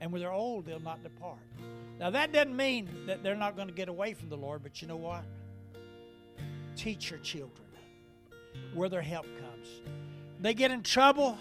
[0.02, 1.40] and when they're old, they'll not depart.
[2.00, 4.82] Now, that doesn't mean that they're not going to get away from the Lord, but
[4.82, 5.24] you know what?
[6.78, 7.68] Teach your children
[8.74, 9.68] where their help comes.
[10.40, 11.38] they get in trouble,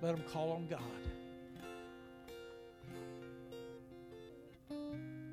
[0.00, 0.80] let them call on God.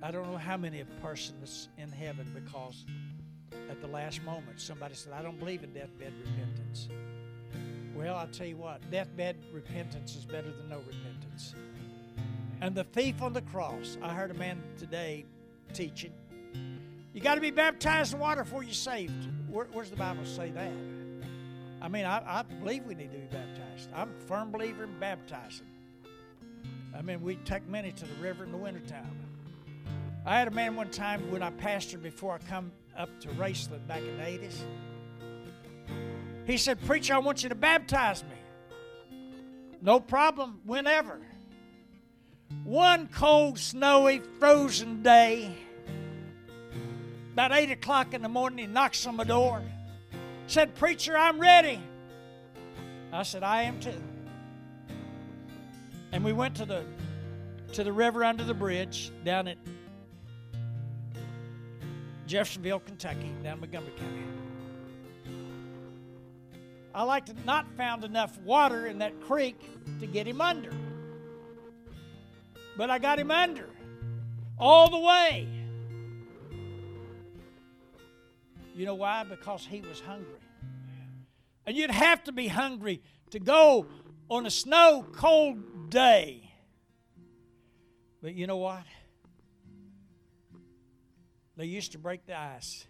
[0.03, 2.85] I don't know how many a person is in heaven because
[3.69, 6.89] at the last moment somebody said, I don't believe in deathbed repentance.
[7.95, 11.53] Well, I'll tell you what, deathbed repentance is better than no repentance.
[12.61, 15.25] And the thief on the cross, I heard a man today
[15.73, 16.13] teaching,
[17.13, 19.27] you got to be baptized in water before you're saved.
[19.49, 20.71] Where, where's the Bible say that?
[21.81, 23.89] I mean, I, I believe we need to be baptized.
[23.95, 25.65] I'm a firm believer in baptizing.
[26.95, 29.17] I mean, we take many to the river in the wintertime.
[30.25, 33.87] I had a man one time when I pastored before I come up to Raceland
[33.87, 34.61] back in the 80s.
[36.45, 39.17] He said, Preacher, I want you to baptize me.
[39.81, 41.19] No problem, whenever.
[42.71, 45.53] One cold, snowy, frozen day,
[47.33, 49.61] about 8 o'clock in the morning, he knocks on my door.
[50.47, 51.81] Said, Preacher, I'm ready.
[53.11, 54.01] I said, I am too.
[56.13, 56.85] And we went to the
[57.73, 59.57] to the river under the bridge down at
[62.25, 64.23] Jeffersonville, Kentucky, down Montgomery County.
[66.95, 69.59] I like to not found enough water in that creek
[69.99, 70.71] to get him under.
[72.77, 73.69] But I got him under
[74.57, 75.47] all the way.
[78.75, 79.23] You know why?
[79.23, 80.39] Because he was hungry.
[81.65, 83.01] And you'd have to be hungry
[83.31, 83.87] to go
[84.29, 86.51] on a snow cold day.
[88.21, 88.83] But you know what?
[91.57, 92.85] They used to break the ice.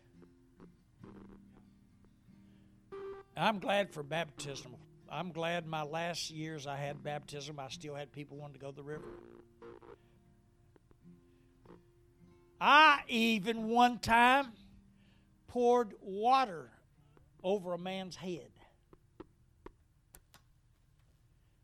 [3.36, 4.76] I'm glad for baptism.
[5.10, 8.70] I'm glad my last years I had baptism, I still had people wanting to go
[8.70, 9.08] to the river.
[12.64, 14.50] I even one time
[15.48, 16.70] poured water
[17.44, 18.52] over a man's head.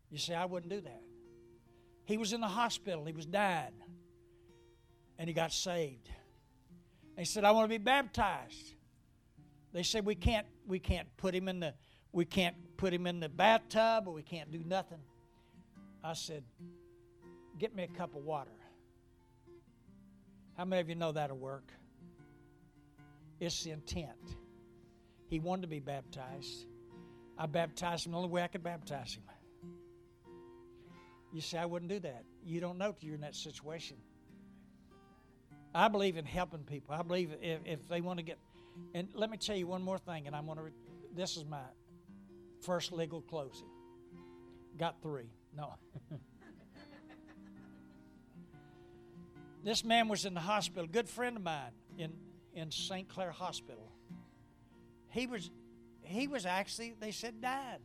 [0.09, 1.03] You see, I wouldn't do that.
[2.05, 3.73] He was in the hospital, he was dying,
[5.19, 6.09] and he got saved.
[7.15, 8.73] He said, I want to be baptized.
[9.73, 11.75] They said we can't we can't put him in the
[12.11, 14.99] we can't put him in the bathtub or we can't do nothing.
[16.03, 16.43] I said,
[17.59, 18.56] Get me a cup of water.
[20.57, 21.71] How many of you know that'll work?
[23.39, 24.35] It's the intent.
[25.29, 26.65] He wanted to be baptized.
[27.37, 29.23] I baptized him the only way I could baptize him.
[31.31, 32.23] You say, I wouldn't do that.
[32.43, 33.97] You don't know till you're in that situation.
[35.75, 36.95] I believe in helping people.
[36.95, 38.39] I believe if, if they want to get,
[38.95, 40.71] and let me tell you one more thing, and I'm going to,
[41.15, 41.61] this is my
[42.61, 43.67] first legal closing.
[44.79, 45.29] Got three.
[45.55, 45.75] No.
[49.67, 52.13] this man was in the hospital, a good friend of mine in,
[52.53, 53.09] in St.
[53.09, 53.91] Claire Hospital.
[55.09, 55.51] He was,
[56.03, 57.81] he was actually, they said, died.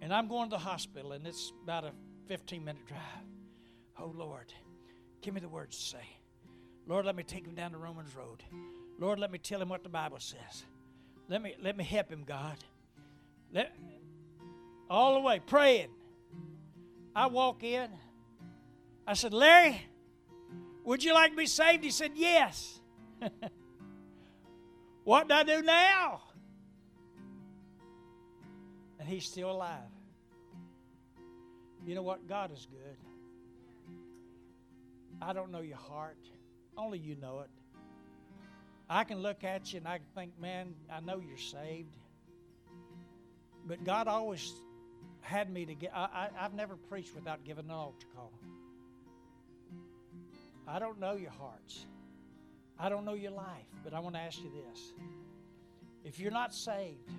[0.00, 1.90] And I'm going to the hospital, and it's about a
[2.28, 3.00] 15 minute drive.
[3.98, 4.52] Oh, Lord,
[5.20, 6.08] give me the words to say.
[6.86, 8.44] Lord, let me take him down the Romans Road.
[9.00, 10.66] Lord, let me tell him what the Bible says.
[11.28, 12.58] Let me, let me help him, God.
[13.52, 13.74] Let,
[14.88, 15.88] all the way, praying.
[17.14, 17.88] I walk in.
[19.06, 19.80] I said, Larry,
[20.84, 21.84] would you like to be saved?
[21.84, 22.80] He said, Yes.
[25.04, 26.22] what do I do now?
[28.98, 29.80] And he's still alive.
[31.86, 32.26] You know what?
[32.28, 32.96] God is good.
[35.22, 36.18] I don't know your heart.
[36.76, 37.50] Only you know it.
[38.88, 41.88] I can look at you and I can think, man, I know you're saved.
[43.66, 44.52] But God always
[45.22, 48.32] had me to get, I, I, have never preached without giving an altar call.
[50.66, 51.86] I don't know your hearts.
[52.78, 54.92] I don't know your life, but I want to ask you this.
[56.04, 57.10] If you're not saved,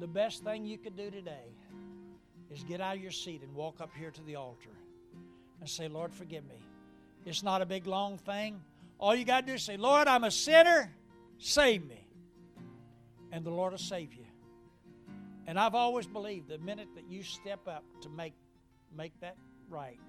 [0.00, 1.54] the best thing you could do today
[2.52, 4.70] is get out of your seat and walk up here to the altar
[5.60, 6.62] and say, Lord, forgive me.
[7.24, 8.60] It's not a big, long thing.
[8.98, 10.92] All you got to do is say, Lord, I'm a sinner.
[11.38, 12.06] Save me.
[13.32, 14.23] And the Lord will save you.
[15.46, 18.34] And I've always believed the minute that you step up to make,
[18.96, 19.36] make that
[19.68, 20.00] right,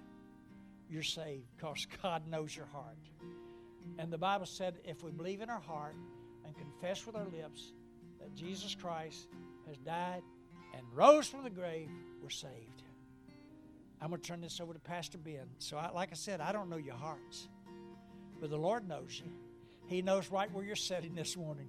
[0.90, 2.98] you're saved because God knows your heart.
[4.00, 5.96] And the Bible said if we believe in our heart
[6.46, 7.74] and confess with our lips
[8.20, 9.28] that Jesus Christ
[9.68, 10.22] has died
[10.74, 11.90] and rose from the grave,
[12.22, 12.84] we're saved.
[14.02, 15.48] I'm going to turn this over to Pastor Ben.
[15.60, 17.48] So, I, like I said, I don't know your hearts,
[18.40, 19.32] but the Lord knows you.
[19.88, 21.68] He knows right where you're sitting this morning.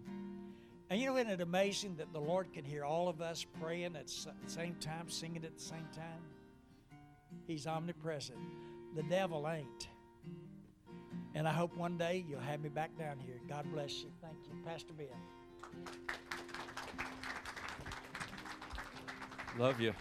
[0.88, 3.96] And you know, isn't it amazing that the Lord can hear all of us praying
[3.96, 6.22] at the same time, singing at the same time?
[7.46, 8.38] He's omnipresent.
[8.94, 9.88] The devil ain't.
[11.34, 13.40] And I hope one day you'll have me back down here.
[13.48, 14.10] God bless you.
[14.22, 14.54] Thank you.
[14.64, 15.08] Pastor Ben.
[19.58, 19.92] Love you.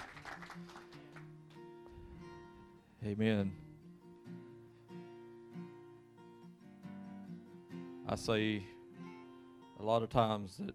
[3.05, 3.51] Amen.
[8.07, 8.63] I say
[9.79, 10.73] a lot of times that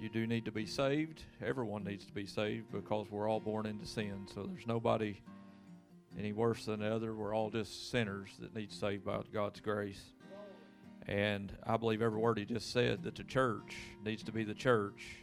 [0.00, 1.22] you do need to be saved.
[1.44, 4.26] Everyone needs to be saved because we're all born into sin.
[4.32, 5.20] So there's nobody
[6.18, 7.14] any worse than the other.
[7.14, 10.02] We're all just sinners that need saved by God's grace.
[11.06, 14.54] And I believe every word he just said that the church needs to be the
[14.54, 15.18] church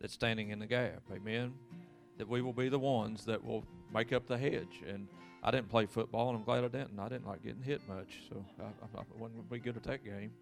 [0.00, 1.02] that's standing in the gap.
[1.12, 1.54] Amen.
[2.18, 4.82] That we will be the ones that will make up the hedge.
[4.86, 5.08] And
[5.46, 6.98] I didn't play football, and I'm glad I didn't.
[6.98, 10.04] I didn't like getting hit much, so I, I, I wasn't be good at that
[10.04, 10.32] game.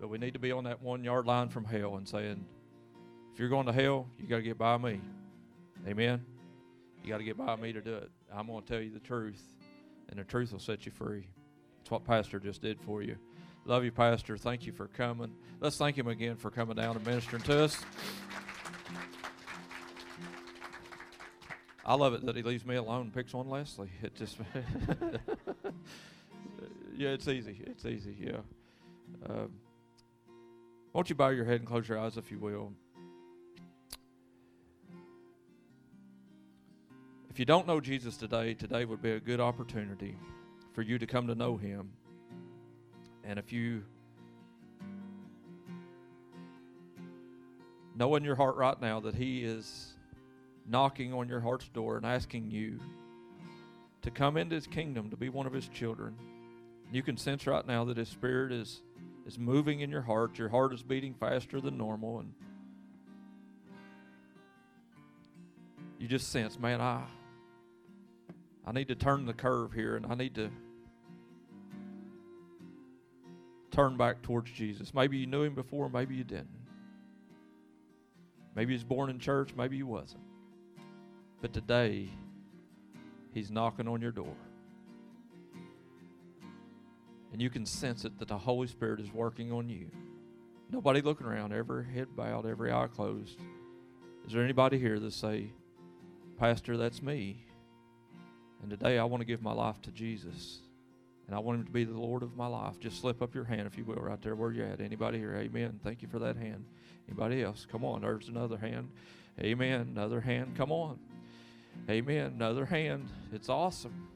[0.00, 2.42] But we need to be on that one yard line from hell and saying,
[3.34, 4.98] if you're going to hell, you got to get by me.
[5.86, 6.24] Amen.
[7.04, 8.10] You got to get by me to do it.
[8.34, 9.42] I'm going to tell you the truth,
[10.08, 11.28] and the truth will set you free.
[11.78, 13.16] That's what Pastor just did for you.
[13.66, 14.38] Love you, Pastor.
[14.38, 15.34] Thank you for coming.
[15.60, 17.78] Let's thank him again for coming down and ministering to us.
[21.84, 23.90] I love it that he leaves me alone and picks on Leslie.
[24.02, 24.38] It just,
[26.96, 27.60] yeah, it's easy.
[27.66, 28.16] It's easy.
[28.20, 28.38] Yeah.
[29.28, 29.50] Um,
[30.92, 32.72] won't you bow your head and close your eyes, if you will?
[37.30, 40.16] If you don't know Jesus today, today would be a good opportunity
[40.74, 41.90] for you to come to know him.
[43.24, 43.82] And if you
[47.96, 49.91] know in your heart right now that he is
[50.66, 52.78] knocking on your heart's door and asking you
[54.02, 56.16] to come into his kingdom to be one of his children,
[56.90, 58.82] you can sense right now that his spirit is
[59.24, 60.36] is moving in your heart.
[60.36, 62.32] Your heart is beating faster than normal and
[65.98, 67.04] you just sense, man, I
[68.66, 70.50] I need to turn the curve here and I need to
[73.70, 74.92] turn back towards Jesus.
[74.92, 76.48] Maybe you knew him before, maybe you didn't.
[78.54, 80.22] Maybe he was born in church, maybe he wasn't.
[81.42, 82.08] But today,
[83.34, 84.36] he's knocking on your door.
[87.32, 89.90] And you can sense it that the Holy Spirit is working on you.
[90.70, 93.40] Nobody looking around, every head bowed, every eye closed.
[94.24, 95.50] Is there anybody here that say,
[96.38, 97.44] Pastor, that's me.
[98.62, 100.60] And today I want to give my life to Jesus.
[101.26, 102.78] And I want him to be the Lord of my life.
[102.78, 104.80] Just slip up your hand, if you will, right there where you're at.
[104.80, 105.34] Anybody here?
[105.34, 105.80] Amen.
[105.82, 106.64] Thank you for that hand.
[107.08, 107.66] Anybody else?
[107.70, 108.02] Come on.
[108.02, 108.90] There's another hand.
[109.40, 109.88] Amen.
[109.92, 110.54] Another hand.
[110.56, 110.98] Come on.
[111.88, 112.32] Amen.
[112.36, 113.08] Another hand.
[113.32, 114.08] It's awesome.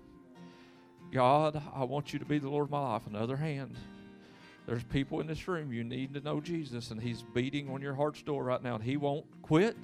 [1.13, 3.07] God, I want you to be the Lord of my life.
[3.07, 3.77] Another hand.
[4.67, 7.95] There's people in this room, you need to know Jesus, and He's beating on your
[7.95, 9.77] heart's door right now, He won't quit.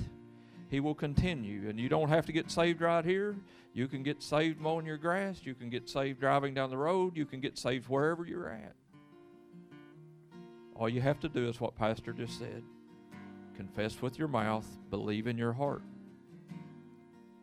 [0.69, 1.69] He will continue.
[1.69, 3.37] And you don't have to get saved right here.
[3.75, 5.41] You can get saved mowing your grass.
[5.45, 7.15] You can get saved driving down the road.
[7.15, 8.75] You can get saved wherever you're at.
[10.75, 12.63] All you have to do is what Pastor just said
[13.55, 15.83] confess with your mouth, believe in your heart.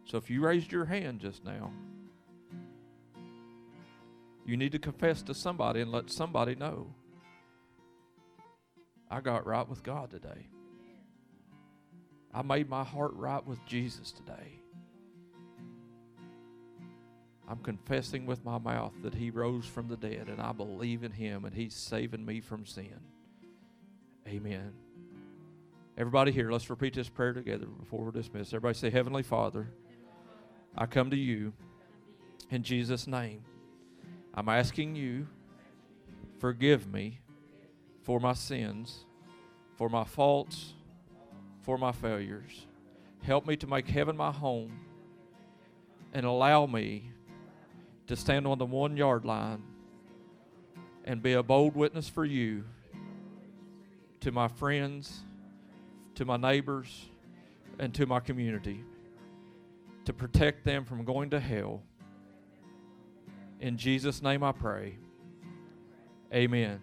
[0.10, 1.72] So if you raised your hand just now,
[4.44, 6.88] you need to confess to somebody and let somebody know.
[9.12, 10.48] I got right with God today.
[12.34, 14.60] I made my heart right with Jesus today.
[17.48, 21.12] I'm confessing with my mouth that He rose from the dead, and I believe in
[21.12, 23.00] Him, and He's saving me from sin.
[24.28, 24.74] Amen.
[26.00, 28.56] Everybody here, let's repeat this prayer together before we're dismissed.
[28.56, 29.68] Everybody say, Heavenly Father,
[30.78, 31.54] I come to you
[32.50, 33.44] in Jesus' name.
[34.34, 35.28] I'm asking you,
[36.40, 37.20] forgive me
[38.04, 39.06] for my sins,
[39.76, 40.74] for my faults,
[41.62, 42.68] for my failures.
[43.24, 44.80] Help me to make heaven my home
[46.14, 47.12] and allow me
[48.08, 49.62] to stand on the one yard line
[51.06, 52.64] and be a bold witness for you
[54.22, 55.22] to my friends,
[56.16, 57.06] to my neighbors,
[57.78, 58.84] and to my community
[60.10, 61.84] to protect them from going to hell.
[63.60, 64.98] In Jesus' name I pray.
[66.34, 66.80] Amen.